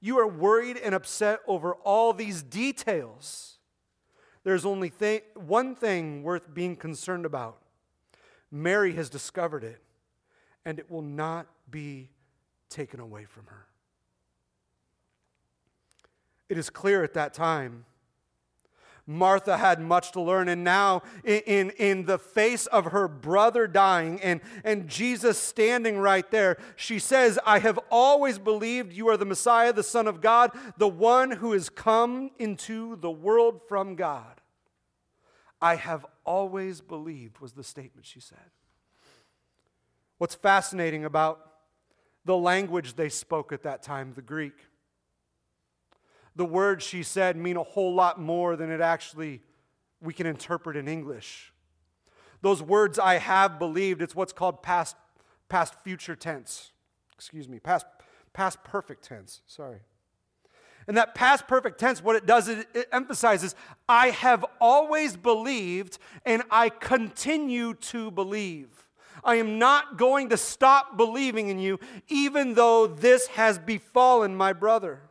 you 0.00 0.18
are 0.20 0.28
worried 0.28 0.76
and 0.76 0.94
upset 0.94 1.40
over 1.48 1.74
all 1.74 2.12
these 2.12 2.44
details. 2.44 3.58
There's 4.44 4.64
only 4.64 4.90
th- 4.90 5.24
one 5.34 5.74
thing 5.74 6.22
worth 6.22 6.54
being 6.54 6.76
concerned 6.76 7.26
about. 7.26 7.58
Mary 8.50 8.94
has 8.94 9.08
discovered 9.08 9.64
it, 9.64 9.80
and 10.64 10.78
it 10.78 10.90
will 10.90 11.02
not 11.02 11.46
be 11.70 12.10
taken 12.68 13.00
away 13.00 13.24
from 13.24 13.46
her. 13.46 13.66
It 16.48 16.58
is 16.58 16.68
clear 16.68 17.04
at 17.04 17.14
that 17.14 17.32
time. 17.32 17.84
Martha 19.06 19.56
had 19.56 19.80
much 19.80 20.12
to 20.12 20.20
learn, 20.20 20.48
and 20.48 20.62
now, 20.62 21.02
in, 21.24 21.40
in, 21.40 21.70
in, 21.70 22.04
the 22.04 22.18
face 22.18 22.66
of 22.66 22.86
her 22.86 23.08
brother 23.08 23.66
dying 23.66 24.20
and, 24.20 24.40
and 24.62 24.88
Jesus 24.88 25.36
standing 25.38 25.98
right 25.98 26.30
there, 26.30 26.58
she 26.76 26.98
says, 26.98 27.38
I 27.44 27.58
have 27.58 27.78
always 27.90 28.38
believed 28.38 28.92
you 28.92 29.08
are 29.08 29.16
the 29.16 29.24
Messiah, 29.24 29.72
the 29.72 29.82
Son 29.82 30.06
of 30.06 30.20
God, 30.20 30.52
the 30.76 30.88
one 30.88 31.32
who 31.32 31.52
has 31.52 31.68
come 31.68 32.30
into 32.38 32.96
the 32.96 33.10
world 33.10 33.62
from 33.68 33.96
God. 33.96 34.40
I 35.60 35.76
have 35.76 36.06
always 36.24 36.80
believed, 36.80 37.40
was 37.40 37.52
the 37.52 37.64
statement 37.64 38.06
she 38.06 38.20
said. 38.20 38.38
What's 40.18 40.34
fascinating 40.34 41.04
about 41.04 41.50
the 42.24 42.36
language 42.36 42.94
they 42.94 43.08
spoke 43.08 43.52
at 43.52 43.62
that 43.62 43.82
time, 43.82 44.12
the 44.14 44.22
Greek, 44.22 44.54
the 46.36 46.44
words 46.44 46.84
she 46.84 47.02
said 47.02 47.36
mean 47.36 47.56
a 47.56 47.62
whole 47.62 47.94
lot 47.94 48.20
more 48.20 48.56
than 48.56 48.70
it 48.70 48.80
actually 48.80 49.42
we 50.00 50.14
can 50.14 50.26
interpret 50.26 50.76
in 50.76 50.88
English. 50.88 51.52
Those 52.42 52.62
words 52.62 52.98
I 52.98 53.14
have 53.14 53.58
believed, 53.58 54.00
it's 54.00 54.14
what's 54.14 54.32
called 54.32 54.62
past, 54.62 54.96
past 55.48 55.74
future 55.82 56.16
tense. 56.16 56.72
Excuse 57.14 57.48
me, 57.48 57.58
past, 57.58 57.84
past 58.32 58.64
perfect 58.64 59.04
tense. 59.04 59.42
Sorry. 59.46 59.80
And 60.90 60.96
that 60.96 61.14
past 61.14 61.46
perfect 61.46 61.78
tense, 61.78 62.02
what 62.02 62.16
it 62.16 62.26
does 62.26 62.48
is 62.48 62.64
it 62.74 62.88
emphasizes, 62.90 63.54
I 63.88 64.08
have 64.08 64.44
always 64.60 65.16
believed 65.16 65.98
and 66.26 66.42
I 66.50 66.68
continue 66.68 67.74
to 67.74 68.10
believe. 68.10 68.88
I 69.22 69.36
am 69.36 69.56
not 69.56 69.96
going 69.96 70.30
to 70.30 70.36
stop 70.36 70.96
believing 70.96 71.46
in 71.46 71.60
you, 71.60 71.78
even 72.08 72.54
though 72.54 72.88
this 72.88 73.28
has 73.28 73.56
befallen 73.56 74.34
my 74.34 74.52
brother. 74.52 75.02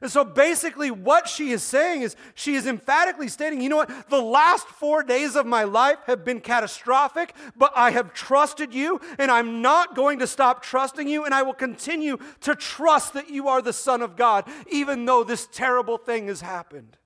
And 0.00 0.10
so 0.10 0.24
basically, 0.24 0.90
what 0.90 1.28
she 1.28 1.50
is 1.50 1.62
saying 1.62 2.02
is 2.02 2.16
she 2.34 2.54
is 2.54 2.66
emphatically 2.66 3.28
stating, 3.28 3.60
you 3.60 3.68
know 3.68 3.76
what? 3.76 4.10
The 4.10 4.22
last 4.22 4.68
four 4.68 5.02
days 5.02 5.36
of 5.36 5.46
my 5.46 5.64
life 5.64 5.98
have 6.06 6.24
been 6.24 6.40
catastrophic, 6.40 7.34
but 7.56 7.72
I 7.74 7.90
have 7.90 8.14
trusted 8.14 8.72
you, 8.72 9.00
and 9.18 9.30
I'm 9.30 9.60
not 9.62 9.96
going 9.96 10.18
to 10.20 10.26
stop 10.26 10.62
trusting 10.62 11.08
you, 11.08 11.24
and 11.24 11.34
I 11.34 11.42
will 11.42 11.54
continue 11.54 12.18
to 12.42 12.54
trust 12.54 13.14
that 13.14 13.30
you 13.30 13.48
are 13.48 13.60
the 13.60 13.72
Son 13.72 14.02
of 14.02 14.16
God, 14.16 14.44
even 14.70 15.04
though 15.04 15.24
this 15.24 15.48
terrible 15.50 15.98
thing 15.98 16.28
has 16.28 16.40
happened. 16.40 16.96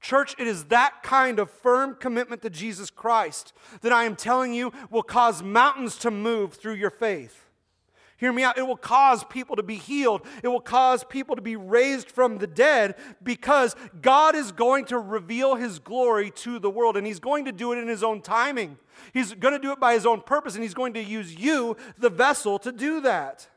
Church, 0.00 0.36
it 0.38 0.46
is 0.46 0.66
that 0.66 1.02
kind 1.02 1.40
of 1.40 1.50
firm 1.50 1.96
commitment 1.96 2.42
to 2.42 2.50
Jesus 2.50 2.90
Christ 2.90 3.52
that 3.80 3.92
I 3.92 4.04
am 4.04 4.14
telling 4.14 4.54
you 4.54 4.72
will 4.88 5.02
cause 5.02 5.42
mountains 5.42 5.96
to 5.98 6.12
move 6.12 6.54
through 6.54 6.74
your 6.74 6.90
faith. 6.90 7.45
Hear 8.18 8.32
me 8.32 8.42
out. 8.42 8.56
It 8.56 8.66
will 8.66 8.76
cause 8.76 9.24
people 9.24 9.56
to 9.56 9.62
be 9.62 9.76
healed. 9.76 10.22
It 10.42 10.48
will 10.48 10.60
cause 10.60 11.04
people 11.04 11.36
to 11.36 11.42
be 11.42 11.56
raised 11.56 12.10
from 12.10 12.38
the 12.38 12.46
dead 12.46 12.94
because 13.22 13.76
God 14.00 14.34
is 14.34 14.52
going 14.52 14.86
to 14.86 14.98
reveal 14.98 15.54
his 15.56 15.78
glory 15.78 16.30
to 16.36 16.58
the 16.58 16.70
world 16.70 16.96
and 16.96 17.06
he's 17.06 17.20
going 17.20 17.44
to 17.44 17.52
do 17.52 17.72
it 17.72 17.78
in 17.78 17.88
his 17.88 18.02
own 18.02 18.22
timing. 18.22 18.78
He's 19.12 19.34
going 19.34 19.52
to 19.52 19.60
do 19.60 19.70
it 19.72 19.80
by 19.80 19.92
his 19.92 20.06
own 20.06 20.22
purpose 20.22 20.54
and 20.54 20.62
he's 20.62 20.72
going 20.72 20.94
to 20.94 21.02
use 21.02 21.36
you, 21.36 21.76
the 21.98 22.08
vessel, 22.08 22.58
to 22.60 22.72
do 22.72 23.02
that. 23.02 23.48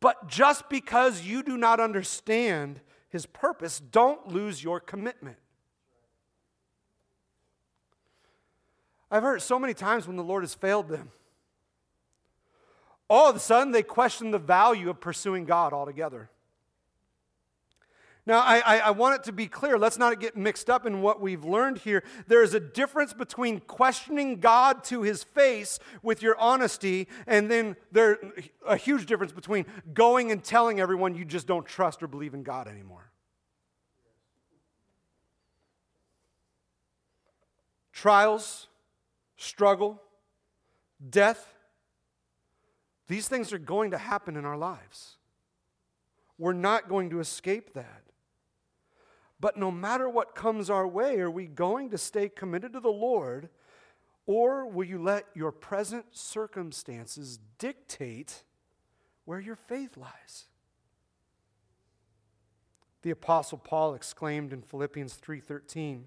But 0.00 0.28
just 0.28 0.68
because 0.68 1.22
you 1.22 1.42
do 1.42 1.56
not 1.56 1.80
understand 1.80 2.80
his 3.08 3.26
purpose, 3.26 3.80
don't 3.80 4.28
lose 4.28 4.62
your 4.62 4.78
commitment. 4.78 5.38
I've 9.10 9.24
heard 9.24 9.42
so 9.42 9.58
many 9.58 9.74
times 9.74 10.06
when 10.06 10.16
the 10.16 10.22
Lord 10.22 10.44
has 10.44 10.54
failed 10.54 10.88
them 10.88 11.10
all 13.08 13.28
of 13.28 13.36
a 13.36 13.40
sudden 13.40 13.72
they 13.72 13.82
question 13.82 14.30
the 14.30 14.38
value 14.38 14.90
of 14.90 15.00
pursuing 15.00 15.44
God 15.44 15.72
altogether. 15.72 16.30
Now, 18.28 18.40
I, 18.40 18.58
I, 18.58 18.78
I, 18.80 18.90
want 18.90 19.14
it 19.14 19.24
to 19.24 19.32
be 19.32 19.46
clear. 19.46 19.78
Let's 19.78 19.96
not 19.96 20.20
get 20.20 20.36
mixed 20.36 20.68
up 20.68 20.84
in 20.84 21.00
what 21.00 21.18
we've 21.18 21.46
learned 21.46 21.78
here. 21.78 22.04
There 22.26 22.42
is 22.42 22.52
a 22.52 22.60
difference 22.60 23.14
between 23.14 23.60
questioning 23.60 24.38
God 24.38 24.84
to 24.84 25.00
his 25.00 25.24
face 25.24 25.78
with 26.02 26.20
your 26.20 26.38
honesty, 26.38 27.08
and 27.26 27.50
then 27.50 27.74
there's 27.90 28.18
a 28.66 28.76
huge 28.76 29.06
difference 29.06 29.32
between 29.32 29.64
going 29.94 30.30
and 30.30 30.44
telling 30.44 30.78
everyone 30.78 31.14
you 31.14 31.24
just 31.24 31.46
don't 31.46 31.64
trust 31.64 32.02
or 32.02 32.06
believe 32.06 32.34
in 32.34 32.42
God 32.42 32.68
anymore. 32.68 33.10
Trials, 37.94 38.66
struggle, 39.38 40.02
death, 41.08 41.54
these 43.08 43.26
things 43.26 43.52
are 43.52 43.58
going 43.58 43.90
to 43.90 43.98
happen 43.98 44.36
in 44.36 44.44
our 44.44 44.56
lives. 44.56 45.16
We're 46.38 46.52
not 46.52 46.88
going 46.88 47.10
to 47.10 47.20
escape 47.20 47.72
that. 47.74 48.02
But 49.40 49.56
no 49.56 49.70
matter 49.70 50.08
what 50.08 50.34
comes 50.34 50.68
our 50.68 50.86
way, 50.86 51.18
are 51.20 51.30
we 51.30 51.46
going 51.46 51.90
to 51.90 51.98
stay 51.98 52.28
committed 52.28 52.72
to 52.74 52.80
the 52.80 52.88
Lord, 52.88 53.48
or 54.26 54.66
will 54.66 54.84
you 54.84 55.02
let 55.02 55.26
your 55.34 55.52
present 55.52 56.06
circumstances 56.10 57.38
dictate 57.58 58.42
where 59.24 59.40
your 59.40 59.56
faith 59.56 59.96
lies? 59.96 60.46
The 63.02 63.10
apostle 63.10 63.58
Paul 63.58 63.94
exclaimed 63.94 64.52
in 64.52 64.60
Philippians 64.60 65.14
3:13, 65.16 66.02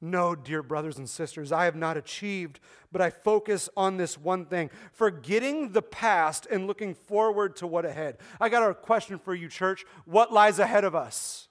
no, 0.00 0.36
dear 0.36 0.62
brothers 0.62 0.98
and 0.98 1.08
sisters, 1.08 1.50
I 1.50 1.64
have 1.64 1.74
not 1.74 1.96
achieved, 1.96 2.60
but 2.92 3.00
I 3.00 3.10
focus 3.10 3.68
on 3.76 3.96
this 3.96 4.16
one 4.16 4.46
thing 4.46 4.70
forgetting 4.92 5.72
the 5.72 5.82
past 5.82 6.46
and 6.50 6.66
looking 6.66 6.94
forward 6.94 7.56
to 7.56 7.66
what 7.66 7.84
ahead. 7.84 8.18
I 8.40 8.48
got 8.48 8.68
a 8.68 8.74
question 8.74 9.18
for 9.18 9.34
you, 9.34 9.48
church. 9.48 9.84
What 10.04 10.32
lies 10.32 10.60
ahead 10.60 10.84
of 10.84 10.94
us? 10.94 11.48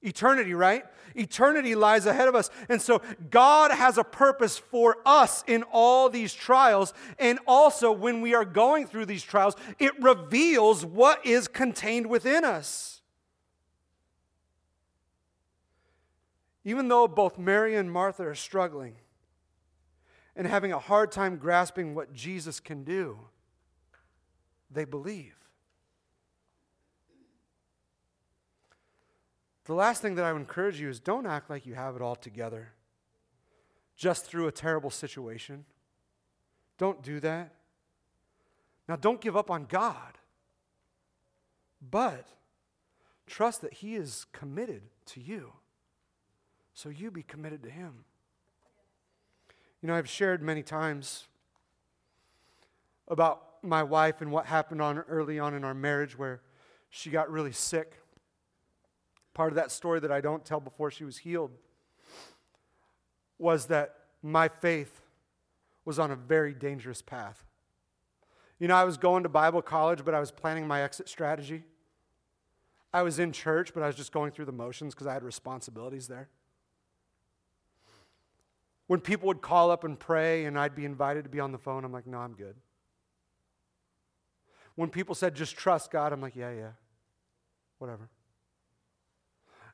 Eternity, 0.00 0.54
right? 0.54 0.84
Eternity 1.14 1.74
lies 1.74 2.06
ahead 2.06 2.28
of 2.28 2.34
us. 2.34 2.50
And 2.68 2.80
so 2.80 3.02
God 3.30 3.72
has 3.72 3.98
a 3.98 4.04
purpose 4.04 4.58
for 4.58 4.96
us 5.04 5.42
in 5.46 5.64
all 5.72 6.08
these 6.08 6.32
trials. 6.32 6.94
And 7.18 7.38
also, 7.46 7.90
when 7.90 8.20
we 8.20 8.34
are 8.34 8.44
going 8.44 8.86
through 8.86 9.06
these 9.06 9.24
trials, 9.24 9.54
it 9.78 10.00
reveals 10.00 10.84
what 10.86 11.24
is 11.26 11.48
contained 11.48 12.06
within 12.06 12.44
us. 12.44 12.97
Even 16.68 16.88
though 16.88 17.08
both 17.08 17.38
Mary 17.38 17.76
and 17.76 17.90
Martha 17.90 18.24
are 18.24 18.34
struggling 18.34 18.96
and 20.36 20.46
having 20.46 20.70
a 20.70 20.78
hard 20.78 21.10
time 21.10 21.38
grasping 21.38 21.94
what 21.94 22.12
Jesus 22.12 22.60
can 22.60 22.84
do, 22.84 23.18
they 24.70 24.84
believe. 24.84 25.34
The 29.64 29.72
last 29.72 30.02
thing 30.02 30.16
that 30.16 30.26
I 30.26 30.32
would 30.34 30.40
encourage 30.40 30.78
you 30.78 30.90
is 30.90 31.00
don't 31.00 31.24
act 31.24 31.48
like 31.48 31.64
you 31.64 31.74
have 31.74 31.96
it 31.96 32.02
all 32.02 32.16
together 32.16 32.74
just 33.96 34.26
through 34.26 34.46
a 34.46 34.52
terrible 34.52 34.90
situation. 34.90 35.64
Don't 36.76 37.02
do 37.02 37.18
that. 37.20 37.54
Now, 38.86 38.96
don't 38.96 39.22
give 39.22 39.38
up 39.38 39.50
on 39.50 39.64
God, 39.64 40.18
but 41.80 42.28
trust 43.26 43.62
that 43.62 43.72
He 43.72 43.94
is 43.94 44.26
committed 44.34 44.82
to 45.06 45.20
you. 45.22 45.54
So 46.78 46.90
you 46.90 47.10
be 47.10 47.24
committed 47.24 47.64
to 47.64 47.70
Him. 47.70 48.04
You 49.82 49.88
know, 49.88 49.96
I've 49.96 50.08
shared 50.08 50.42
many 50.42 50.62
times 50.62 51.26
about 53.08 53.42
my 53.64 53.82
wife 53.82 54.20
and 54.20 54.30
what 54.30 54.46
happened 54.46 54.80
on 54.80 54.98
early 55.08 55.40
on 55.40 55.54
in 55.54 55.64
our 55.64 55.74
marriage 55.74 56.16
where 56.16 56.40
she 56.88 57.10
got 57.10 57.32
really 57.32 57.50
sick. 57.50 57.94
Part 59.34 59.50
of 59.50 59.56
that 59.56 59.72
story 59.72 59.98
that 59.98 60.12
I 60.12 60.20
don't 60.20 60.44
tell 60.44 60.60
before 60.60 60.92
she 60.92 61.02
was 61.02 61.18
healed 61.18 61.50
was 63.40 63.66
that 63.66 63.96
my 64.22 64.46
faith 64.46 65.00
was 65.84 65.98
on 65.98 66.12
a 66.12 66.16
very 66.16 66.54
dangerous 66.54 67.02
path. 67.02 67.44
You 68.60 68.68
know, 68.68 68.76
I 68.76 68.84
was 68.84 68.96
going 68.96 69.24
to 69.24 69.28
Bible 69.28 69.62
college, 69.62 70.04
but 70.04 70.14
I 70.14 70.20
was 70.20 70.30
planning 70.30 70.64
my 70.64 70.82
exit 70.82 71.08
strategy. 71.08 71.64
I 72.92 73.02
was 73.02 73.18
in 73.18 73.32
church, 73.32 73.74
but 73.74 73.82
I 73.82 73.88
was 73.88 73.96
just 73.96 74.12
going 74.12 74.30
through 74.30 74.44
the 74.44 74.52
motions 74.52 74.94
because 74.94 75.08
I 75.08 75.14
had 75.14 75.24
responsibilities 75.24 76.06
there. 76.06 76.28
When 78.88 79.00
people 79.00 79.28
would 79.28 79.42
call 79.42 79.70
up 79.70 79.84
and 79.84 79.98
pray 79.98 80.46
and 80.46 80.58
I'd 80.58 80.74
be 80.74 80.84
invited 80.84 81.24
to 81.24 81.30
be 81.30 81.40
on 81.40 81.52
the 81.52 81.58
phone, 81.58 81.84
I'm 81.84 81.92
like, 81.92 82.06
no, 82.06 82.18
I'm 82.18 82.32
good. 82.32 82.56
When 84.74 84.88
people 84.88 85.14
said, 85.14 85.34
just 85.34 85.56
trust 85.56 85.90
God, 85.90 86.12
I'm 86.12 86.20
like, 86.20 86.34
yeah, 86.34 86.52
yeah, 86.52 86.70
whatever. 87.78 88.08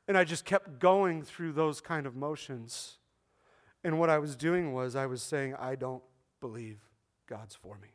And 0.07 0.17
I 0.17 0.23
just 0.23 0.45
kept 0.45 0.79
going 0.79 1.23
through 1.23 1.53
those 1.53 1.79
kind 1.79 2.05
of 2.05 2.15
motions. 2.15 2.97
And 3.83 3.99
what 3.99 4.09
I 4.09 4.19
was 4.19 4.35
doing 4.35 4.73
was, 4.73 4.95
I 4.95 5.05
was 5.05 5.23
saying, 5.23 5.55
I 5.55 5.75
don't 5.75 6.03
believe 6.41 6.79
God's 7.27 7.55
for 7.55 7.77
me. 7.77 7.89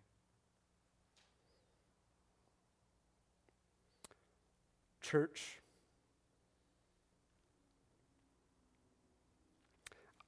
Church, 5.03 5.60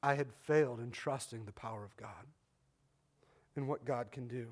I 0.03 0.15
had 0.15 0.33
failed 0.33 0.81
in 0.81 0.91
trusting 0.91 1.45
the 1.45 1.53
power 1.53 1.85
of 1.85 1.97
God 1.97 2.27
and 3.57 3.69
what 3.69 3.85
God 3.85 4.11
can 4.11 4.27
do. 4.27 4.49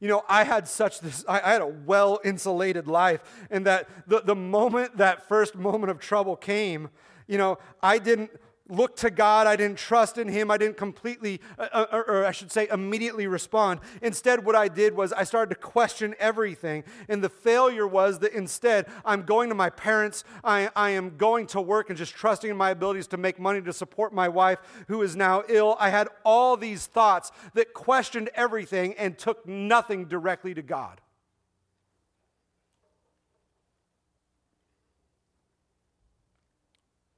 You 0.00 0.08
know, 0.08 0.24
I 0.28 0.42
had 0.42 0.66
such 0.66 0.98
this, 0.98 1.24
I, 1.28 1.40
I 1.40 1.52
had 1.52 1.62
a 1.62 1.66
well 1.66 2.18
insulated 2.24 2.88
life, 2.88 3.20
and 3.50 3.64
that 3.66 3.88
the, 4.08 4.20
the 4.20 4.34
moment 4.34 4.96
that 4.96 5.28
first 5.28 5.54
moment 5.54 5.92
of 5.92 6.00
trouble 6.00 6.34
came, 6.34 6.90
you 7.28 7.38
know, 7.38 7.58
I 7.80 7.98
didn't 7.98 8.32
look 8.72 8.96
to 8.96 9.10
God. 9.10 9.46
I 9.46 9.56
didn't 9.56 9.78
trust 9.78 10.18
in 10.18 10.28
Him. 10.28 10.50
I 10.50 10.56
didn't 10.56 10.76
completely, 10.76 11.40
uh, 11.58 11.68
uh, 11.72 11.86
or, 11.92 12.08
or, 12.08 12.26
I 12.26 12.32
should 12.32 12.50
say, 12.50 12.66
immediately 12.72 13.26
respond. 13.26 13.80
Instead, 14.00 14.44
what 14.44 14.56
I 14.56 14.68
did 14.68 14.96
was 14.96 15.12
I 15.12 15.24
started 15.24 15.54
to 15.54 15.60
question 15.60 16.14
everything. 16.18 16.84
And 17.08 17.22
the 17.22 17.28
failure 17.28 17.86
was 17.86 18.20
that 18.20 18.32
instead, 18.32 18.86
I'm 19.04 19.22
going 19.22 19.50
to 19.50 19.54
my 19.54 19.68
parents. 19.68 20.24
I, 20.42 20.70
I 20.74 20.90
am 20.90 21.16
going 21.16 21.46
to 21.48 21.60
work 21.60 21.90
and 21.90 21.98
just 21.98 22.14
trusting 22.14 22.50
in 22.50 22.56
my 22.56 22.70
abilities 22.70 23.06
to 23.08 23.18
make 23.18 23.38
money 23.38 23.60
to 23.60 23.72
support 23.72 24.14
my 24.14 24.28
wife 24.28 24.58
who 24.88 25.02
is 25.02 25.14
now 25.14 25.42
ill. 25.48 25.76
I 25.78 25.90
had 25.90 26.08
all 26.24 26.56
these 26.56 26.86
thoughts 26.86 27.30
that 27.52 27.74
questioned 27.74 28.30
everything 28.34 28.94
and 28.94 29.18
took 29.18 29.46
nothing 29.46 30.06
directly 30.06 30.54
to 30.54 30.62
God. 30.62 31.01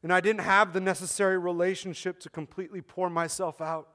And 0.05 0.13
I 0.13 0.21
didn't 0.21 0.43
have 0.43 0.75
the 0.75 0.83
necessary 0.83 1.39
relationship 1.39 2.21
to 2.21 2.29
completely 2.29 2.83
pour 2.83 3.09
myself 3.09 3.63
out 3.63 3.89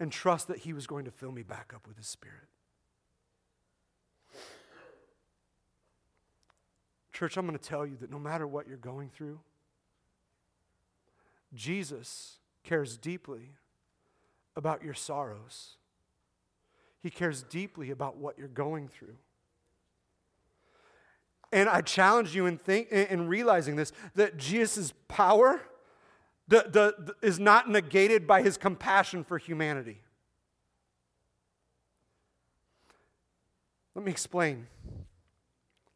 and 0.00 0.10
trust 0.10 0.48
that 0.48 0.58
He 0.58 0.72
was 0.72 0.88
going 0.88 1.04
to 1.04 1.12
fill 1.12 1.30
me 1.30 1.44
back 1.44 1.72
up 1.72 1.86
with 1.86 1.96
His 1.96 2.08
Spirit. 2.08 2.48
Church, 7.12 7.36
I'm 7.36 7.46
going 7.46 7.56
to 7.56 7.64
tell 7.64 7.86
you 7.86 7.96
that 8.00 8.10
no 8.10 8.18
matter 8.18 8.48
what 8.48 8.66
you're 8.66 8.76
going 8.76 9.08
through, 9.08 9.38
Jesus 11.54 12.38
cares 12.64 12.96
deeply 12.96 13.52
about 14.56 14.82
your 14.82 14.92
sorrows. 14.92 15.76
He 17.00 17.10
cares 17.10 17.44
deeply 17.44 17.92
about 17.92 18.16
what 18.16 18.36
you're 18.36 18.48
going 18.48 18.88
through. 18.88 19.16
And 21.56 21.70
I 21.70 21.80
challenge 21.80 22.34
you 22.36 22.44
in, 22.44 22.58
think, 22.58 22.90
in 22.90 23.28
realizing 23.28 23.76
this 23.76 23.90
that 24.14 24.36
Jesus' 24.36 24.92
power 25.08 25.62
the, 26.48 26.66
the, 26.68 27.14
the, 27.14 27.26
is 27.26 27.40
not 27.40 27.66
negated 27.66 28.26
by 28.26 28.42
his 28.42 28.58
compassion 28.58 29.24
for 29.24 29.38
humanity. 29.38 30.02
Let 33.94 34.04
me 34.04 34.10
explain. 34.10 34.66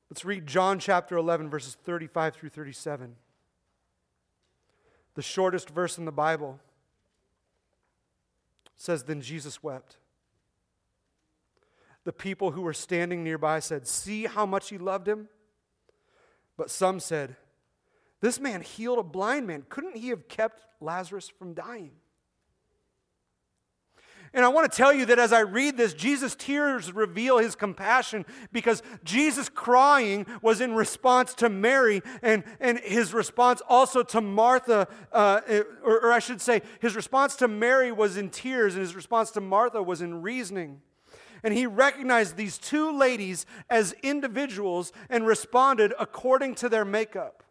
Let's 0.08 0.24
read 0.24 0.46
John 0.46 0.78
chapter 0.78 1.18
11, 1.18 1.50
verses 1.50 1.76
35 1.84 2.36
through 2.36 2.48
37. 2.48 3.16
The 5.14 5.22
shortest 5.22 5.68
verse 5.68 5.98
in 5.98 6.06
the 6.06 6.10
Bible 6.10 6.58
says, 8.78 9.02
Then 9.02 9.20
Jesus 9.20 9.62
wept. 9.62 9.98
The 12.04 12.14
people 12.14 12.52
who 12.52 12.62
were 12.62 12.72
standing 12.72 13.22
nearby 13.22 13.60
said, 13.60 13.86
See 13.86 14.24
how 14.24 14.46
much 14.46 14.70
he 14.70 14.78
loved 14.78 15.06
him? 15.06 15.28
But 16.60 16.70
some 16.70 17.00
said, 17.00 17.36
This 18.20 18.38
man 18.38 18.60
healed 18.60 18.98
a 18.98 19.02
blind 19.02 19.46
man. 19.46 19.64
Couldn't 19.70 19.96
he 19.96 20.08
have 20.08 20.28
kept 20.28 20.62
Lazarus 20.78 21.26
from 21.26 21.54
dying? 21.54 21.92
And 24.34 24.44
I 24.44 24.48
want 24.48 24.70
to 24.70 24.76
tell 24.76 24.92
you 24.92 25.06
that 25.06 25.18
as 25.18 25.32
I 25.32 25.40
read 25.40 25.78
this, 25.78 25.94
Jesus' 25.94 26.34
tears 26.34 26.92
reveal 26.92 27.38
his 27.38 27.54
compassion 27.54 28.26
because 28.52 28.82
Jesus' 29.04 29.48
crying 29.48 30.26
was 30.42 30.60
in 30.60 30.74
response 30.74 31.32
to 31.36 31.48
Mary 31.48 32.02
and, 32.20 32.44
and 32.60 32.78
his 32.80 33.14
response 33.14 33.62
also 33.66 34.02
to 34.02 34.20
Martha, 34.20 34.86
uh, 35.12 35.40
or, 35.82 36.08
or 36.08 36.12
I 36.12 36.18
should 36.18 36.42
say, 36.42 36.60
his 36.80 36.94
response 36.94 37.36
to 37.36 37.48
Mary 37.48 37.90
was 37.90 38.18
in 38.18 38.28
tears 38.28 38.74
and 38.74 38.82
his 38.82 38.94
response 38.94 39.30
to 39.30 39.40
Martha 39.40 39.82
was 39.82 40.02
in 40.02 40.20
reasoning. 40.20 40.82
And 41.42 41.54
he 41.54 41.66
recognized 41.66 42.36
these 42.36 42.58
two 42.58 42.96
ladies 42.96 43.46
as 43.68 43.94
individuals 44.02 44.92
and 45.08 45.26
responded 45.26 45.94
according 45.98 46.54
to 46.56 46.68
their 46.68 46.84
makeup. 46.84 47.42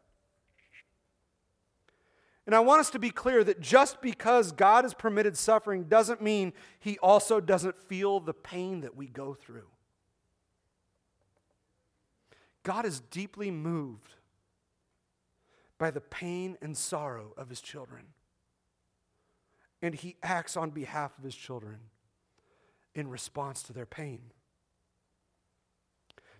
And 2.45 2.56
I 2.56 2.62
want 2.62 2.80
us 2.80 2.89
to 2.91 2.99
be 2.99 3.12
clear 3.12 3.43
that 3.43 3.62
just 3.62 4.02
because 4.02 4.52
God 4.52 4.84
has 4.84 4.95
permitted 4.95 5.38
suffering 5.38 5.84
doesn't 5.84 6.19
mean 6.19 6.54
he 6.80 6.97
also 6.97 7.39
doesn't 7.39 7.80
feel 7.80 8.19
the 8.19 8.34
pain 8.34 8.82
that 8.82 8.95
we 8.95 9.06
go 9.06 9.36
through. 9.36 9.67
God 12.63 12.86
is 12.86 13.02
deeply 13.02 13.52
moved 13.52 14.13
by 15.78 15.91
the 15.91 16.02
pain 16.02 16.58
and 16.62 16.75
sorrow 16.75 17.34
of 17.38 17.49
his 17.49 17.62
children. 17.62 18.06
And 19.82 19.95
he 19.95 20.17
acts 20.21 20.58
on 20.58 20.71
behalf 20.71 21.17
of 21.17 21.23
his 21.23 21.36
children 21.36 21.78
in 22.99 23.07
response 23.07 23.63
to 23.63 23.73
their 23.73 23.85
pain. 23.85 24.19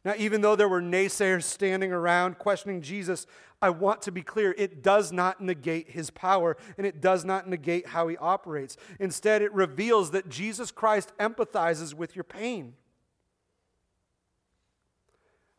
Now, 0.06 0.14
even 0.18 0.42
though 0.42 0.56
there 0.56 0.70
were 0.70 0.82
naysayers 0.82 1.44
standing 1.44 1.92
around 1.92 2.38
questioning 2.38 2.82
Jesus, 2.82 3.28
I 3.62 3.70
want 3.70 4.02
to 4.04 4.12
be 4.12 4.22
clear 4.22 4.56
it 4.58 4.82
does 4.82 5.12
not 5.12 5.42
negate 5.42 5.90
his 5.90 6.10
power 6.10 6.56
and 6.78 6.88
it 6.88 7.02
does 7.02 7.26
not 7.26 7.50
negate 7.50 7.88
how 7.88 8.08
he 8.08 8.16
operates. 8.18 8.78
Instead, 9.00 9.42
it 9.42 9.54
reveals 9.54 10.12
that 10.12 10.30
Jesus 10.30 10.72
Christ 10.72 11.12
empathizes 11.20 11.94
with 11.94 12.16
your 12.16 12.24
pain. 12.24 12.76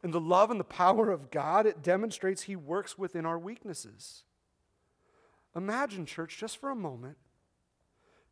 And 0.02 0.14
the 0.14 0.20
love 0.20 0.50
and 0.50 0.58
the 0.58 0.64
power 0.64 1.10
of 1.10 1.30
God, 1.30 1.66
it 1.66 1.82
demonstrates 1.82 2.42
he 2.42 2.56
works 2.56 2.96
within 2.96 3.26
our 3.26 3.38
weaknesses. 3.38 4.24
Imagine, 5.54 6.06
church, 6.06 6.38
just 6.38 6.56
for 6.56 6.70
a 6.70 6.76
moment, 6.76 7.18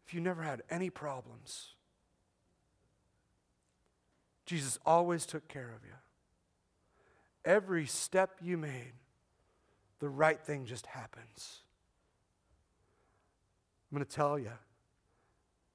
if 0.07 0.15
you 0.15 0.21
never 0.21 0.43
had 0.43 0.63
any 0.71 0.89
problems. 0.89 1.75
Jesus 4.49 4.79
always 4.87 5.27
took 5.27 5.47
care 5.47 5.71
of 5.77 5.85
you. 5.85 5.93
Every 7.45 7.85
step 7.85 8.31
you 8.41 8.57
made, 8.57 8.95
the 9.99 10.09
right 10.09 10.41
thing 10.41 10.65
just 10.65 10.87
happens. 10.87 11.59
I'm 13.93 13.99
going 13.99 14.07
to 14.07 14.11
tell 14.11 14.39
you, 14.39 14.53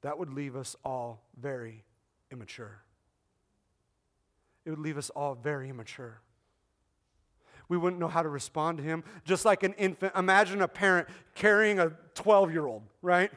that 0.01 0.17
would 0.17 0.33
leave 0.33 0.55
us 0.55 0.75
all 0.83 1.21
very 1.39 1.83
immature. 2.31 2.81
It 4.65 4.71
would 4.71 4.79
leave 4.79 4.97
us 4.97 5.11
all 5.11 5.35
very 5.35 5.69
immature. 5.69 6.19
We 7.69 7.77
wouldn't 7.77 7.99
know 7.99 8.07
how 8.07 8.23
to 8.23 8.29
respond 8.29 8.79
to 8.79 8.83
him. 8.83 9.03
Just 9.23 9.45
like 9.45 9.61
an 9.61 9.73
infant, 9.73 10.13
imagine 10.15 10.63
a 10.63 10.67
parent 10.67 11.07
carrying 11.35 11.77
a 11.79 11.91
12 12.15 12.51
year 12.51 12.65
old, 12.65 12.81
right? 13.03 13.29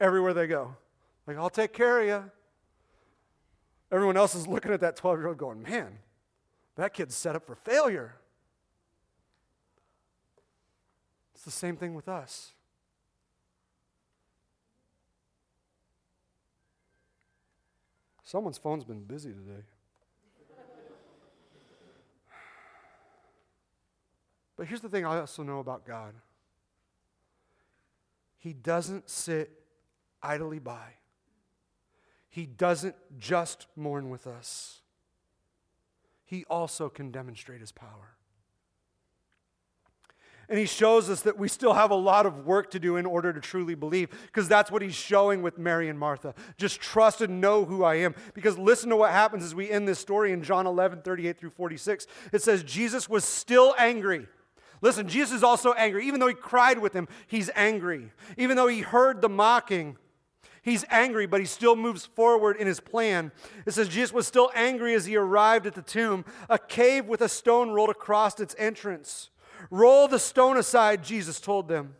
Everywhere 0.00 0.34
they 0.34 0.48
go. 0.48 0.74
Like, 1.28 1.36
I'll 1.36 1.48
take 1.48 1.72
care 1.72 2.00
of 2.00 2.06
you. 2.08 2.30
Everyone 3.92 4.16
else 4.16 4.34
is 4.34 4.46
looking 4.46 4.72
at 4.72 4.80
that 4.80 4.96
12 4.96 5.18
year 5.18 5.28
old 5.28 5.38
going, 5.38 5.62
man, 5.62 5.98
that 6.76 6.94
kid's 6.94 7.16
set 7.16 7.34
up 7.34 7.44
for 7.44 7.56
failure. 7.56 8.14
It's 11.34 11.44
the 11.44 11.50
same 11.50 11.76
thing 11.76 11.94
with 11.94 12.08
us. 12.08 12.52
Someone's 18.22 18.58
phone's 18.58 18.84
been 18.84 19.02
busy 19.02 19.32
today. 19.32 19.64
But 24.56 24.68
here's 24.68 24.82
the 24.82 24.90
thing 24.90 25.06
I 25.06 25.18
also 25.18 25.42
know 25.42 25.58
about 25.58 25.86
God 25.86 26.14
He 28.36 28.52
doesn't 28.52 29.08
sit 29.08 29.50
idly 30.22 30.58
by. 30.58 30.99
He 32.30 32.46
doesn't 32.46 32.94
just 33.18 33.66
mourn 33.76 34.08
with 34.08 34.26
us, 34.26 34.80
He 36.24 36.44
also 36.48 36.88
can 36.88 37.10
demonstrate 37.10 37.60
His 37.60 37.72
power. 37.72 38.16
And 40.50 40.58
he 40.58 40.66
shows 40.66 41.08
us 41.08 41.22
that 41.22 41.38
we 41.38 41.46
still 41.46 41.74
have 41.74 41.92
a 41.92 41.94
lot 41.94 42.26
of 42.26 42.44
work 42.44 42.72
to 42.72 42.80
do 42.80 42.96
in 42.96 43.06
order 43.06 43.32
to 43.32 43.38
truly 43.40 43.76
believe, 43.76 44.10
because 44.26 44.48
that's 44.48 44.68
what 44.68 44.82
he's 44.82 44.96
showing 44.96 45.42
with 45.42 45.58
Mary 45.58 45.88
and 45.88 45.96
Martha. 45.96 46.34
Just 46.58 46.80
trust 46.80 47.20
and 47.20 47.40
know 47.40 47.64
who 47.64 47.84
I 47.84 47.94
am. 47.96 48.16
Because 48.34 48.58
listen 48.58 48.90
to 48.90 48.96
what 48.96 49.12
happens 49.12 49.44
as 49.44 49.54
we 49.54 49.70
end 49.70 49.86
this 49.86 50.00
story 50.00 50.32
in 50.32 50.42
John 50.42 50.66
11, 50.66 51.02
38 51.02 51.38
through 51.38 51.50
46. 51.50 52.08
It 52.32 52.42
says, 52.42 52.64
Jesus 52.64 53.08
was 53.08 53.24
still 53.24 53.76
angry. 53.78 54.26
Listen, 54.82 55.08
Jesus 55.08 55.36
is 55.36 55.44
also 55.44 55.72
angry. 55.74 56.08
Even 56.08 56.18
though 56.18 56.26
he 56.26 56.34
cried 56.34 56.80
with 56.80 56.94
him, 56.94 57.06
he's 57.28 57.48
angry. 57.54 58.10
Even 58.36 58.56
though 58.56 58.66
he 58.66 58.80
heard 58.80 59.22
the 59.22 59.28
mocking, 59.28 59.98
He's 60.62 60.84
angry, 60.90 61.26
but 61.26 61.40
he 61.40 61.46
still 61.46 61.76
moves 61.76 62.04
forward 62.04 62.56
in 62.56 62.66
his 62.66 62.80
plan. 62.80 63.32
It 63.66 63.72
says 63.72 63.88
Jesus 63.88 64.12
was 64.12 64.26
still 64.26 64.50
angry 64.54 64.94
as 64.94 65.06
he 65.06 65.16
arrived 65.16 65.66
at 65.66 65.74
the 65.74 65.82
tomb, 65.82 66.24
a 66.48 66.58
cave 66.58 67.06
with 67.06 67.22
a 67.22 67.28
stone 67.28 67.70
rolled 67.70 67.90
across 67.90 68.38
its 68.40 68.54
entrance. 68.58 69.30
Roll 69.70 70.08
the 70.08 70.18
stone 70.18 70.56
aside, 70.56 71.02
Jesus 71.02 71.40
told 71.40 71.68
them. 71.68 71.94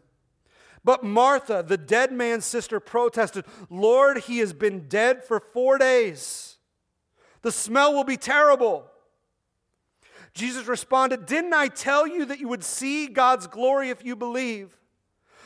But 0.82 1.04
Martha, 1.04 1.64
the 1.66 1.76
dead 1.76 2.12
man's 2.12 2.44
sister, 2.44 2.80
protested, 2.80 3.44
Lord, 3.68 4.18
he 4.18 4.38
has 4.38 4.52
been 4.52 4.88
dead 4.88 5.24
for 5.24 5.40
four 5.40 5.78
days. 5.78 6.56
The 7.42 7.52
smell 7.52 7.94
will 7.94 8.04
be 8.04 8.16
terrible. 8.16 8.86
Jesus 10.32 10.66
responded, 10.66 11.26
Didn't 11.26 11.54
I 11.54 11.68
tell 11.68 12.06
you 12.06 12.24
that 12.26 12.40
you 12.40 12.48
would 12.48 12.64
see 12.64 13.08
God's 13.08 13.46
glory 13.46 13.90
if 13.90 14.04
you 14.04 14.16
believe? 14.16 14.76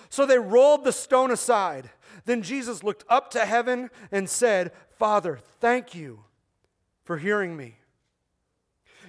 So 0.08 0.26
they 0.26 0.38
rolled 0.38 0.84
the 0.84 0.92
stone 0.92 1.30
aside. 1.32 1.90
Then 2.24 2.42
Jesus 2.42 2.82
looked 2.82 3.04
up 3.08 3.30
to 3.32 3.44
heaven 3.44 3.90
and 4.10 4.28
said, 4.28 4.72
Father, 4.98 5.38
thank 5.60 5.94
you 5.94 6.24
for 7.04 7.18
hearing 7.18 7.56
me. 7.56 7.78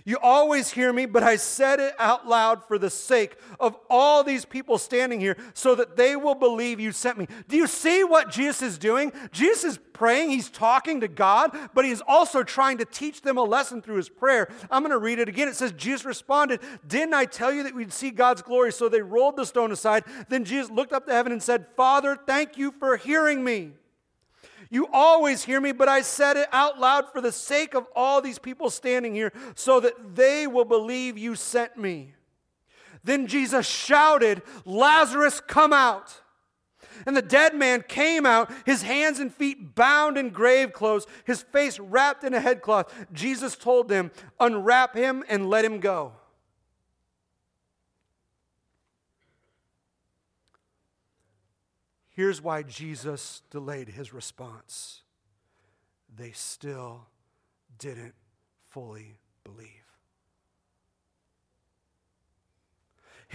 You 0.07 0.19
always 0.21 0.69
hear 0.69 0.93
me, 0.93 1.07
but 1.07 1.23
I 1.23 1.35
said 1.35 1.79
it 1.79 1.95
out 1.97 2.27
loud 2.27 2.63
for 2.63 2.77
the 2.77 2.91
sake 2.91 3.37
of 3.59 3.75
all 3.89 4.23
these 4.23 4.45
people 4.45 4.77
standing 4.77 5.19
here 5.19 5.35
so 5.55 5.73
that 5.73 5.97
they 5.97 6.15
will 6.15 6.35
believe 6.35 6.79
you 6.79 6.91
sent 6.91 7.17
me. 7.17 7.27
Do 7.47 7.57
you 7.57 7.65
see 7.65 8.03
what 8.03 8.29
Jesus 8.29 8.61
is 8.61 8.77
doing? 8.77 9.11
Jesus 9.31 9.63
is 9.63 9.79
praying, 9.93 10.29
he's 10.29 10.49
talking 10.49 10.99
to 10.99 11.07
God, 11.07 11.57
but 11.73 11.85
he's 11.85 12.01
also 12.01 12.43
trying 12.43 12.77
to 12.77 12.85
teach 12.85 13.21
them 13.23 13.39
a 13.39 13.43
lesson 13.43 13.81
through 13.81 13.95
his 13.95 14.09
prayer. 14.09 14.47
I'm 14.69 14.83
going 14.83 14.91
to 14.91 14.99
read 14.99 15.17
it 15.17 15.27
again. 15.27 15.47
It 15.47 15.55
says, 15.55 15.71
Jesus 15.71 16.05
responded, 16.05 16.59
Didn't 16.87 17.15
I 17.15 17.25
tell 17.25 17.51
you 17.51 17.63
that 17.63 17.73
we'd 17.73 17.91
see 17.91 18.11
God's 18.11 18.43
glory? 18.43 18.71
So 18.73 18.87
they 18.87 19.01
rolled 19.01 19.37
the 19.37 19.45
stone 19.45 19.71
aside. 19.71 20.03
Then 20.29 20.45
Jesus 20.45 20.69
looked 20.69 20.93
up 20.93 21.07
to 21.07 21.13
heaven 21.13 21.31
and 21.31 21.41
said, 21.41 21.65
Father, 21.75 22.15
thank 22.27 22.57
you 22.57 22.71
for 22.77 22.95
hearing 22.95 23.43
me. 23.43 23.71
You 24.75 24.89
always 24.91 25.45
hear 25.45 25.61
me, 25.61 25.71
but 25.71 25.88
I 25.88 26.01
said 26.01 26.35
it 26.35 26.49
out 26.51 26.81
loud 26.81 27.09
for 27.09 27.21
the 27.21 27.31
sake 27.31 27.75
of 27.75 27.88
all 27.95 28.19
these 28.19 28.38
people 28.38 28.69
standing 28.69 29.15
here, 29.15 29.31
so 29.55 29.79
that 29.79 30.17
they 30.17 30.47
will 30.47 30.65
believe 30.65 31.17
you 31.17 31.35
sent 31.35 31.77
me. 31.77 32.13
Then 33.01 33.25
Jesus 33.25 33.65
shouted, 33.65 34.41
Lazarus, 34.65 35.39
come 35.39 35.71
out. 35.71 36.19
And 37.05 37.15
the 37.15 37.21
dead 37.21 37.55
man 37.55 37.85
came 37.88 38.25
out, 38.25 38.51
his 38.65 38.81
hands 38.81 39.19
and 39.19 39.33
feet 39.33 39.75
bound 39.75 40.17
in 40.17 40.31
grave 40.31 40.73
clothes, 40.73 41.07
his 41.23 41.41
face 41.41 41.79
wrapped 41.79 42.25
in 42.25 42.33
a 42.33 42.41
headcloth. 42.41 42.93
Jesus 43.13 43.55
told 43.55 43.88
them, 43.88 44.11
Unwrap 44.41 44.93
him 44.93 45.23
and 45.29 45.49
let 45.49 45.63
him 45.63 45.79
go. 45.79 46.11
Here's 52.15 52.41
why 52.41 52.63
Jesus 52.63 53.41
delayed 53.51 53.89
his 53.89 54.13
response 54.13 55.01
they 56.17 56.32
still 56.32 57.08
didn't 57.78 58.15
fully 58.69 59.19
believe. 59.43 59.85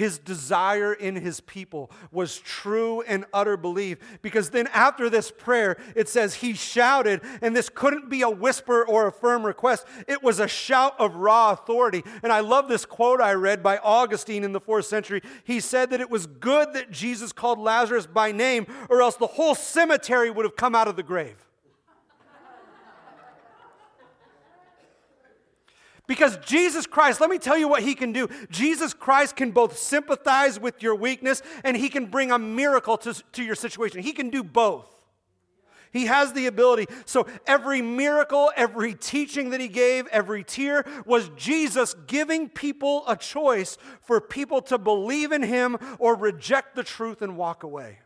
His 0.01 0.17
desire 0.17 0.95
in 0.95 1.15
his 1.15 1.41
people 1.41 1.91
was 2.11 2.39
true 2.39 3.03
and 3.03 3.27
utter 3.35 3.59
belief. 3.59 3.99
Because 4.23 4.49
then, 4.49 4.67
after 4.69 5.11
this 5.11 5.31
prayer, 5.31 5.77
it 5.95 6.09
says 6.09 6.37
he 6.37 6.55
shouted, 6.55 7.21
and 7.43 7.55
this 7.55 7.69
couldn't 7.69 8.09
be 8.09 8.23
a 8.23 8.31
whisper 8.31 8.83
or 8.83 9.09
a 9.09 9.13
firm 9.13 9.45
request. 9.45 9.87
It 10.09 10.23
was 10.23 10.41
a 10.41 10.49
shout 10.49 10.99
of 10.99 11.17
raw 11.17 11.51
authority. 11.51 12.03
And 12.23 12.33
I 12.33 12.41
love 12.41 12.67
this 12.67 12.87
quote 12.87 13.21
I 13.21 13.35
read 13.35 13.63
by 13.63 13.77
Augustine 13.77 14.43
in 14.43 14.53
the 14.53 14.59
fourth 14.59 14.87
century. 14.87 15.21
He 15.45 15.61
said 15.61 15.91
that 15.91 16.01
it 16.01 16.09
was 16.09 16.25
good 16.25 16.73
that 16.73 16.91
Jesus 16.91 17.31
called 17.31 17.59
Lazarus 17.59 18.07
by 18.07 18.33
name, 18.33 18.67
or 18.89 19.03
else 19.03 19.17
the 19.17 19.27
whole 19.27 19.55
cemetery 19.55 20.31
would 20.31 20.47
have 20.47 20.57
come 20.57 20.75
out 20.75 20.89
of 20.89 20.97
the 20.97 21.03
grave. 21.03 21.50
Because 26.11 26.39
Jesus 26.39 26.89
Christ, 26.89 27.21
let 27.21 27.31
me 27.31 27.39
tell 27.39 27.57
you 27.57 27.69
what 27.69 27.85
he 27.85 27.95
can 27.95 28.11
do. 28.11 28.29
Jesus 28.51 28.93
Christ 28.93 29.37
can 29.37 29.53
both 29.53 29.79
sympathize 29.79 30.59
with 30.59 30.83
your 30.83 30.97
weakness 30.97 31.41
and 31.63 31.77
he 31.77 31.89
can 31.89 32.07
bring 32.07 32.33
a 32.33 32.39
miracle 32.39 32.99
to, 32.99 33.15
to 33.31 33.45
your 33.45 33.55
situation. 33.55 34.03
He 34.03 34.11
can 34.11 34.29
do 34.29 34.43
both. 34.43 34.93
He 35.93 36.07
has 36.07 36.33
the 36.33 36.49
ability. 36.49 36.89
So 37.05 37.29
every 37.47 37.81
miracle, 37.81 38.51
every 38.57 38.95
teaching 38.95 39.51
that 39.51 39.61
he 39.61 39.69
gave, 39.69 40.09
every 40.09 40.43
tear 40.43 40.85
was 41.07 41.31
Jesus 41.37 41.95
giving 42.09 42.49
people 42.49 43.05
a 43.07 43.15
choice 43.15 43.79
for 44.03 44.21
people 44.21 44.63
to 44.63 44.79
believe 44.79 45.31
in 45.31 45.45
him 45.45 45.77
or 46.01 46.17
reject 46.17 46.75
the 46.75 46.83
truth 46.83 47.23
and 47.23 47.37
walk 47.37 47.63
away. 47.63 48.01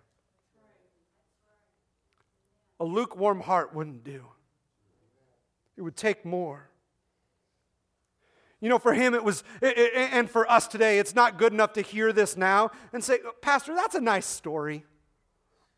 A 2.78 2.84
lukewarm 2.84 3.40
heart 3.40 3.74
wouldn't 3.74 4.04
do. 4.04 4.26
It 5.78 5.80
would 5.80 5.96
take 5.96 6.26
more. 6.26 6.68
You 8.64 8.70
know, 8.70 8.78
for 8.78 8.94
him, 8.94 9.12
it 9.12 9.22
was, 9.22 9.44
and 9.60 10.30
for 10.30 10.50
us 10.50 10.66
today, 10.66 10.98
it's 10.98 11.14
not 11.14 11.36
good 11.36 11.52
enough 11.52 11.74
to 11.74 11.82
hear 11.82 12.14
this 12.14 12.34
now 12.34 12.70
and 12.94 13.04
say, 13.04 13.18
Pastor, 13.42 13.74
that's 13.74 13.94
a 13.94 14.00
nice 14.00 14.24
story. 14.24 14.86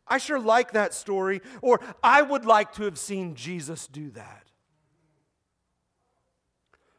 I 0.07 0.19
sure 0.19 0.39
like 0.39 0.71
that 0.71 0.93
story. 0.93 1.41
Or 1.61 1.81
I 2.01 2.21
would 2.21 2.45
like 2.45 2.71
to 2.75 2.83
have 2.83 2.97
seen 2.97 3.35
Jesus 3.35 3.87
do 3.87 4.09
that. 4.11 4.45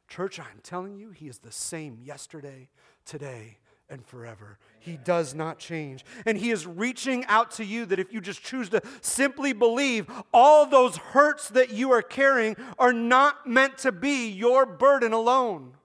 Church, 0.09 0.39
I'm 0.39 0.61
telling 0.62 0.99
you, 0.99 1.11
he 1.11 1.26
is 1.26 1.39
the 1.39 1.51
same 1.51 2.01
yesterday, 2.03 2.68
today, 3.07 3.57
and 3.89 4.05
forever. 4.05 4.59
He 4.80 4.99
does 4.99 5.34
not 5.34 5.59
change. 5.59 6.05
And 6.26 6.36
He 6.36 6.51
is 6.51 6.66
reaching 6.66 7.24
out 7.28 7.53
to 7.53 7.64
you 7.64 7.86
that 7.86 7.99
if 7.99 8.12
you 8.12 8.20
just 8.20 8.43
choose 8.43 8.68
to 8.68 8.82
simply 9.01 9.55
believe, 9.55 10.07
all 10.34 10.66
those 10.66 10.99
hurts 10.99 11.49
that 11.49 11.70
you 11.70 11.93
are 11.93 12.03
carrying 12.03 12.57
are 12.78 12.93
not 12.93 13.47
meant 13.47 13.78
to 13.78 13.93
be 13.93 14.28
your 14.28 14.66
burden 14.66 15.14
alone. 15.14 15.78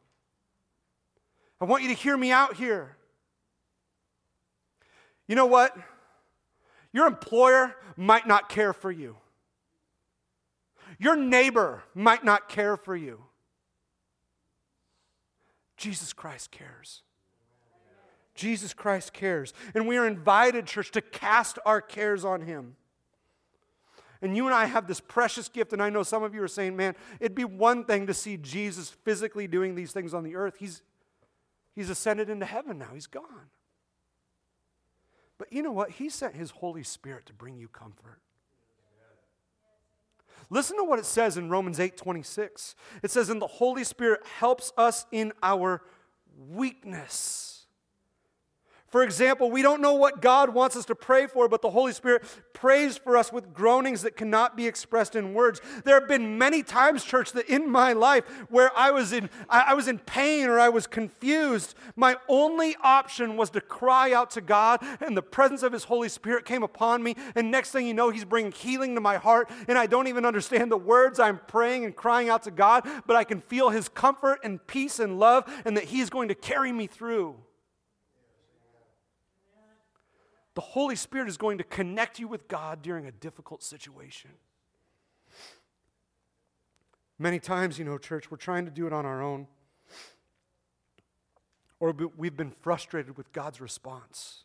I 1.63 1.65
want 1.65 1.81
you 1.81 1.87
to 1.87 1.95
hear 1.95 2.17
me 2.17 2.29
out 2.29 2.57
here. 2.57 2.97
You 5.29 5.37
know 5.37 5.45
what? 5.45 5.73
Your 6.91 7.07
employer 7.07 7.73
might 7.95 8.27
not 8.27 8.49
care 8.49 8.73
for 8.73 8.91
you. 8.91 9.15
Your 10.99 11.15
neighbor 11.15 11.81
might 11.95 12.25
not 12.25 12.49
care 12.49 12.75
for 12.75 12.97
you. 12.97 13.23
Jesus 15.77 16.11
Christ 16.11 16.51
cares. 16.51 17.01
Jesus 18.35 18.73
Christ 18.73 19.13
cares. 19.13 19.53
And 19.73 19.87
we 19.87 19.95
are 19.95 20.05
invited, 20.05 20.67
church, 20.67 20.91
to 20.91 21.01
cast 21.01 21.59
our 21.65 21.79
cares 21.79 22.25
on 22.25 22.41
Him. 22.41 22.75
And 24.21 24.35
you 24.35 24.47
and 24.47 24.53
I 24.53 24.65
have 24.65 24.85
this 24.85 24.99
precious 24.99 25.47
gift, 25.47 25.71
and 25.71 25.81
I 25.81 25.89
know 25.89 26.03
some 26.03 26.23
of 26.23 26.35
you 26.35 26.43
are 26.43 26.47
saying, 26.49 26.75
man, 26.75 26.93
it'd 27.21 27.35
be 27.35 27.45
one 27.45 27.85
thing 27.85 28.07
to 28.07 28.13
see 28.13 28.35
Jesus 28.35 28.89
physically 28.89 29.47
doing 29.47 29.75
these 29.75 29.93
things 29.93 30.13
on 30.13 30.25
the 30.25 30.35
earth. 30.35 30.55
He's, 30.59 30.81
he's 31.75 31.89
ascended 31.89 32.29
into 32.29 32.45
heaven 32.45 32.77
now, 32.77 32.89
He's 32.93 33.07
gone. 33.07 33.49
But 35.37 35.51
you 35.51 35.61
know 35.61 35.71
what? 35.71 35.91
He 35.91 36.09
sent 36.09 36.35
His 36.35 36.51
Holy 36.51 36.83
Spirit 36.83 37.25
to 37.27 37.33
bring 37.33 37.57
you 37.57 37.67
comfort. 37.67 38.19
Listen 40.49 40.77
to 40.77 40.83
what 40.83 40.99
it 40.99 41.05
says 41.05 41.37
in 41.37 41.49
Romans 41.49 41.79
8 41.79 41.97
26. 41.97 42.75
It 43.01 43.11
says, 43.11 43.29
And 43.29 43.41
the 43.41 43.47
Holy 43.47 43.83
Spirit 43.83 44.25
helps 44.25 44.71
us 44.77 45.05
in 45.11 45.33
our 45.41 45.81
weakness. 46.37 47.52
For 48.93 49.01
example, 49.01 49.49
we 49.49 49.63
don't 49.63 49.81
know 49.81 49.95
what 49.95 50.21
God 50.21 50.53
wants 50.53 50.75
us 50.75 50.85
to 50.85 50.93
pray 50.93 51.25
for, 51.25 51.47
but 51.47 51.63
the 51.63 51.71
Holy 51.71 51.93
Spirit 51.93 52.21
prays 52.53 52.95
for 52.95 53.17
us 53.17 53.33
with 53.33 53.51
groanings 53.51 54.03
that 54.03 54.15
cannot 54.15 54.55
be 54.55 54.67
expressed 54.67 55.15
in 55.15 55.33
words. 55.33 55.61
There 55.83 55.99
have 55.99 56.07
been 56.07 56.37
many 56.37 56.61
times, 56.61 57.03
church, 57.03 57.31
that 57.31 57.49
in 57.49 57.71
my 57.71 57.93
life 57.93 58.23
where 58.51 58.69
I 58.77 58.91
was 58.91 59.11
in, 59.11 59.31
I 59.49 59.73
was 59.73 59.87
in 59.87 59.97
pain 59.97 60.45
or 60.45 60.59
I 60.59 60.69
was 60.69 60.85
confused. 60.85 61.73
My 61.95 62.17
only 62.29 62.75
option 62.83 63.35
was 63.35 63.49
to 63.49 63.61
cry 63.61 64.13
out 64.13 64.29
to 64.29 64.41
God, 64.41 64.79
and 65.01 65.17
the 65.17 65.23
presence 65.23 65.63
of 65.63 65.73
His 65.73 65.85
Holy 65.85 66.07
Spirit 66.07 66.45
came 66.45 66.61
upon 66.61 67.01
me. 67.01 67.15
And 67.33 67.49
next 67.49 67.71
thing 67.71 67.87
you 67.87 67.95
know, 67.95 68.11
He's 68.11 68.25
bringing 68.25 68.51
healing 68.51 68.93
to 68.93 69.01
my 69.01 69.17
heart, 69.17 69.49
and 69.67 69.75
I 69.75 69.87
don't 69.87 70.05
even 70.05 70.23
understand 70.23 70.71
the 70.71 70.77
words 70.77 71.19
I'm 71.19 71.39
praying 71.47 71.83
and 71.83 71.95
crying 71.95 72.29
out 72.29 72.43
to 72.43 72.51
God, 72.51 72.87
but 73.07 73.15
I 73.15 73.23
can 73.23 73.41
feel 73.41 73.71
His 73.71 73.89
comfort 73.89 74.41
and 74.43 74.63
peace 74.67 74.99
and 74.99 75.17
love, 75.17 75.51
and 75.65 75.75
that 75.77 75.85
He's 75.85 76.11
going 76.11 76.27
to 76.27 76.35
carry 76.35 76.71
me 76.71 76.85
through. 76.85 77.37
The 80.55 80.61
Holy 80.61 80.95
Spirit 80.95 81.27
is 81.27 81.37
going 81.37 81.57
to 81.57 81.63
connect 81.63 82.19
you 82.19 82.27
with 82.27 82.47
God 82.47 82.81
during 82.81 83.05
a 83.05 83.11
difficult 83.11 83.63
situation. 83.63 84.31
Many 87.17 87.39
times, 87.39 87.79
you 87.79 87.85
know, 87.85 87.97
church, 87.97 88.29
we're 88.29 88.37
trying 88.37 88.65
to 88.65 88.71
do 88.71 88.85
it 88.85 88.93
on 88.93 89.05
our 89.05 89.21
own, 89.21 89.47
or 91.79 91.95
we've 92.17 92.37
been 92.37 92.51
frustrated 92.51 93.17
with 93.17 93.31
God's 93.33 93.61
response. 93.61 94.43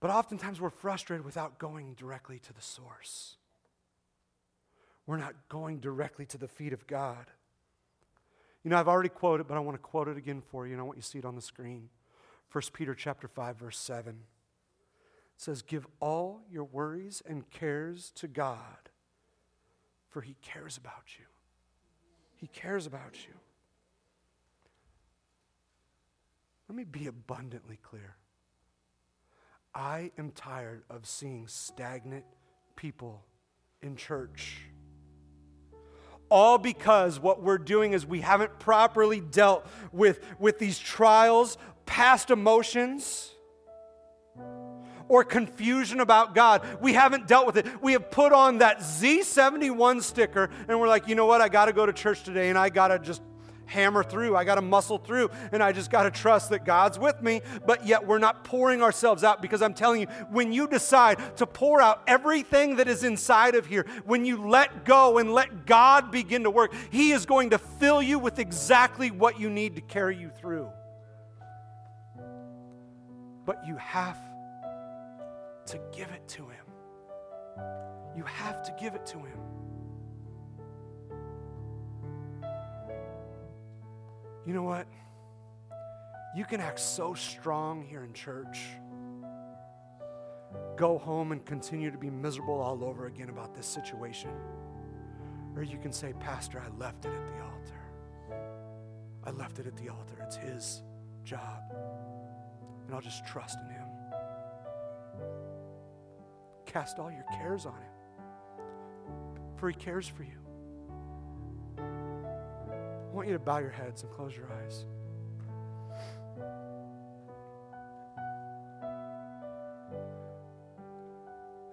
But 0.00 0.10
oftentimes 0.10 0.60
we're 0.60 0.70
frustrated 0.70 1.24
without 1.24 1.58
going 1.58 1.94
directly 1.94 2.38
to 2.38 2.52
the 2.52 2.62
source. 2.62 3.36
We're 5.06 5.16
not 5.16 5.34
going 5.48 5.80
directly 5.80 6.24
to 6.26 6.38
the 6.38 6.48
feet 6.48 6.72
of 6.72 6.86
God. 6.86 7.26
You 8.68 8.74
know, 8.74 8.80
I've 8.80 8.88
already 8.88 9.08
quoted, 9.08 9.48
but 9.48 9.56
I 9.56 9.60
want 9.60 9.76
to 9.76 9.82
quote 9.82 10.08
it 10.08 10.18
again 10.18 10.42
for 10.42 10.66
you, 10.66 10.74
and 10.74 10.80
I 10.82 10.84
want 10.84 10.98
you 10.98 11.02
to 11.02 11.08
see 11.08 11.18
it 11.18 11.24
on 11.24 11.34
the 11.34 11.40
screen. 11.40 11.88
1 12.52 12.64
Peter 12.74 12.94
chapter 12.94 13.26
5, 13.26 13.56
verse 13.56 13.78
7. 13.78 14.12
It 14.12 14.20
says, 15.38 15.62
Give 15.62 15.86
all 16.00 16.42
your 16.52 16.64
worries 16.64 17.22
and 17.26 17.48
cares 17.48 18.12
to 18.16 18.28
God, 18.28 18.90
for 20.10 20.20
he 20.20 20.36
cares 20.42 20.76
about 20.76 21.18
you. 21.18 21.24
He 22.36 22.46
cares 22.46 22.84
about 22.84 23.14
you. 23.26 23.32
Let 26.68 26.76
me 26.76 26.84
be 26.84 27.06
abundantly 27.06 27.78
clear. 27.80 28.16
I 29.74 30.10
am 30.18 30.30
tired 30.30 30.82
of 30.90 31.06
seeing 31.06 31.48
stagnant 31.48 32.26
people 32.76 33.24
in 33.80 33.96
church 33.96 34.60
all 36.28 36.58
because 36.58 37.18
what 37.20 37.42
we're 37.42 37.58
doing 37.58 37.92
is 37.92 38.06
we 38.06 38.20
haven't 38.20 38.58
properly 38.58 39.20
dealt 39.20 39.66
with, 39.92 40.20
with 40.38 40.58
these 40.58 40.78
trials, 40.78 41.58
past 41.86 42.30
emotions, 42.30 43.34
or 45.08 45.24
confusion 45.24 46.00
about 46.00 46.34
God. 46.34 46.62
We 46.80 46.92
haven't 46.92 47.26
dealt 47.26 47.46
with 47.46 47.56
it. 47.56 47.66
We 47.82 47.92
have 47.94 48.10
put 48.10 48.32
on 48.32 48.58
that 48.58 48.80
Z71 48.80 50.02
sticker 50.02 50.50
and 50.68 50.78
we're 50.78 50.88
like, 50.88 51.08
you 51.08 51.14
know 51.14 51.26
what? 51.26 51.40
I 51.40 51.48
got 51.48 51.66
to 51.66 51.72
go 51.72 51.86
to 51.86 51.92
church 51.92 52.22
today 52.22 52.50
and 52.50 52.58
I 52.58 52.68
got 52.68 52.88
to 52.88 52.98
just 52.98 53.22
hammer 53.68 54.02
through. 54.02 54.34
I 54.36 54.44
got 54.44 54.56
to 54.56 54.62
muscle 54.62 54.98
through, 54.98 55.30
and 55.52 55.62
I 55.62 55.72
just 55.72 55.90
got 55.90 56.04
to 56.04 56.10
trust 56.10 56.50
that 56.50 56.64
God's 56.64 56.98
with 56.98 57.22
me. 57.22 57.42
But 57.66 57.86
yet, 57.86 58.06
we're 58.06 58.18
not 58.18 58.44
pouring 58.44 58.82
ourselves 58.82 59.22
out 59.22 59.40
because 59.40 59.62
I'm 59.62 59.74
telling 59.74 60.00
you, 60.00 60.06
when 60.30 60.52
you 60.52 60.66
decide 60.66 61.36
to 61.36 61.46
pour 61.46 61.80
out 61.80 62.02
everything 62.06 62.76
that 62.76 62.88
is 62.88 63.04
inside 63.04 63.54
of 63.54 63.66
here, 63.66 63.86
when 64.04 64.24
you 64.24 64.48
let 64.48 64.84
go 64.84 65.18
and 65.18 65.32
let 65.32 65.66
God 65.66 66.10
begin 66.10 66.42
to 66.44 66.50
work, 66.50 66.72
He 66.90 67.12
is 67.12 67.26
going 67.26 67.50
to 67.50 67.58
fill 67.58 68.02
you 68.02 68.18
with 68.18 68.38
exactly 68.38 69.10
what 69.10 69.38
you 69.38 69.50
need 69.50 69.76
to 69.76 69.82
carry 69.82 70.16
you 70.16 70.30
through. 70.30 70.68
But 73.44 73.66
you 73.66 73.76
have 73.76 74.18
to 75.66 75.80
give 75.94 76.10
it 76.10 76.26
to 76.28 76.42
Him. 76.42 76.66
You 78.16 78.24
have 78.24 78.62
to 78.64 78.74
give 78.80 78.94
it 78.94 79.06
to 79.06 79.18
Him. 79.18 79.47
You 84.48 84.54
know 84.54 84.62
what? 84.62 84.86
You 86.34 86.46
can 86.46 86.62
act 86.62 86.80
so 86.80 87.12
strong 87.12 87.82
here 87.82 88.02
in 88.02 88.14
church. 88.14 88.60
Go 90.74 90.96
home 90.96 91.32
and 91.32 91.44
continue 91.44 91.90
to 91.90 91.98
be 91.98 92.08
miserable 92.08 92.58
all 92.58 92.82
over 92.82 93.08
again 93.08 93.28
about 93.28 93.54
this 93.54 93.66
situation. 93.66 94.30
Or 95.54 95.62
you 95.62 95.76
can 95.76 95.92
say, 95.92 96.14
Pastor, 96.18 96.62
I 96.64 96.74
left 96.78 97.04
it 97.04 97.12
at 97.12 97.26
the 97.26 97.42
altar. 97.42 98.40
I 99.22 99.32
left 99.32 99.58
it 99.58 99.66
at 99.66 99.76
the 99.76 99.90
altar. 99.90 100.16
It's 100.22 100.36
His 100.36 100.82
job. 101.24 101.60
And 102.86 102.94
I'll 102.94 103.02
just 103.02 103.26
trust 103.26 103.58
in 103.62 103.70
Him. 103.74 103.88
Cast 106.64 106.98
all 106.98 107.10
your 107.10 107.26
cares 107.34 107.66
on 107.66 107.74
Him, 107.74 108.64
for 109.56 109.68
He 109.68 109.74
cares 109.74 110.08
for 110.08 110.22
you. 110.22 110.37
I 113.08 113.14
want 113.14 113.26
you 113.26 113.32
to 113.32 113.38
bow 113.38 113.58
your 113.58 113.70
heads 113.70 114.02
and 114.02 114.12
close 114.12 114.36
your 114.36 114.46
eyes. 114.52 114.84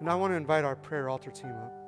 And 0.00 0.08
I 0.08 0.14
want 0.14 0.32
to 0.32 0.36
invite 0.36 0.64
our 0.64 0.76
prayer 0.76 1.08
altar 1.08 1.30
team 1.30 1.52
up. 1.52 1.85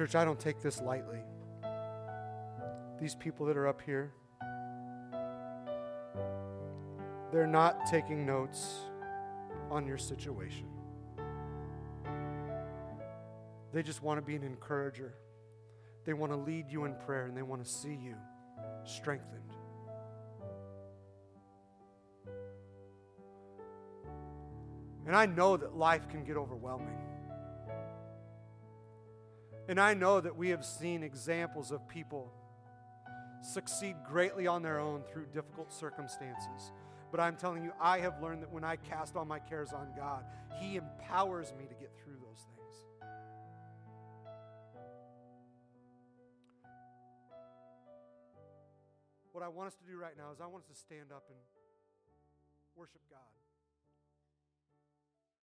Church, 0.00 0.14
I 0.14 0.24
don't 0.24 0.40
take 0.40 0.62
this 0.62 0.80
lightly. 0.80 1.18
These 2.98 3.14
people 3.16 3.44
that 3.44 3.58
are 3.58 3.68
up 3.68 3.82
here, 3.82 4.14
they're 7.30 7.46
not 7.46 7.84
taking 7.84 8.24
notes 8.24 8.78
on 9.70 9.86
your 9.86 9.98
situation. 9.98 10.64
They 13.74 13.82
just 13.82 14.02
want 14.02 14.16
to 14.16 14.22
be 14.22 14.34
an 14.36 14.42
encourager. 14.42 15.12
They 16.06 16.14
want 16.14 16.32
to 16.32 16.38
lead 16.38 16.70
you 16.70 16.86
in 16.86 16.94
prayer 16.94 17.26
and 17.26 17.36
they 17.36 17.42
want 17.42 17.62
to 17.62 17.70
see 17.70 17.94
you 17.94 18.14
strengthened. 18.84 19.52
And 25.06 25.14
I 25.14 25.26
know 25.26 25.58
that 25.58 25.76
life 25.76 26.08
can 26.08 26.24
get 26.24 26.38
overwhelming. 26.38 26.96
And 29.70 29.78
I 29.78 29.94
know 29.94 30.20
that 30.20 30.36
we 30.36 30.48
have 30.48 30.64
seen 30.64 31.04
examples 31.04 31.70
of 31.70 31.86
people 31.86 32.32
succeed 33.40 33.94
greatly 34.04 34.48
on 34.48 34.62
their 34.62 34.80
own 34.80 35.04
through 35.04 35.26
difficult 35.26 35.72
circumstances. 35.72 36.72
But 37.12 37.20
I'm 37.20 37.36
telling 37.36 37.62
you, 37.62 37.72
I 37.80 38.00
have 38.00 38.20
learned 38.20 38.42
that 38.42 38.50
when 38.50 38.64
I 38.64 38.74
cast 38.74 39.14
all 39.14 39.24
my 39.24 39.38
cares 39.38 39.72
on 39.72 39.92
God, 39.96 40.24
He 40.58 40.74
empowers 40.74 41.52
me 41.56 41.66
to 41.68 41.74
get 41.74 41.92
through 42.02 42.16
those 42.16 42.44
things. 42.56 42.74
What 49.30 49.44
I 49.44 49.48
want 49.48 49.68
us 49.68 49.74
to 49.76 49.84
do 49.88 49.96
right 49.96 50.16
now 50.18 50.32
is 50.32 50.40
I 50.40 50.46
want 50.46 50.64
us 50.64 50.68
to 50.76 50.80
stand 50.80 51.12
up 51.12 51.26
and 51.28 51.38
worship 52.74 53.02
God. 53.08 53.39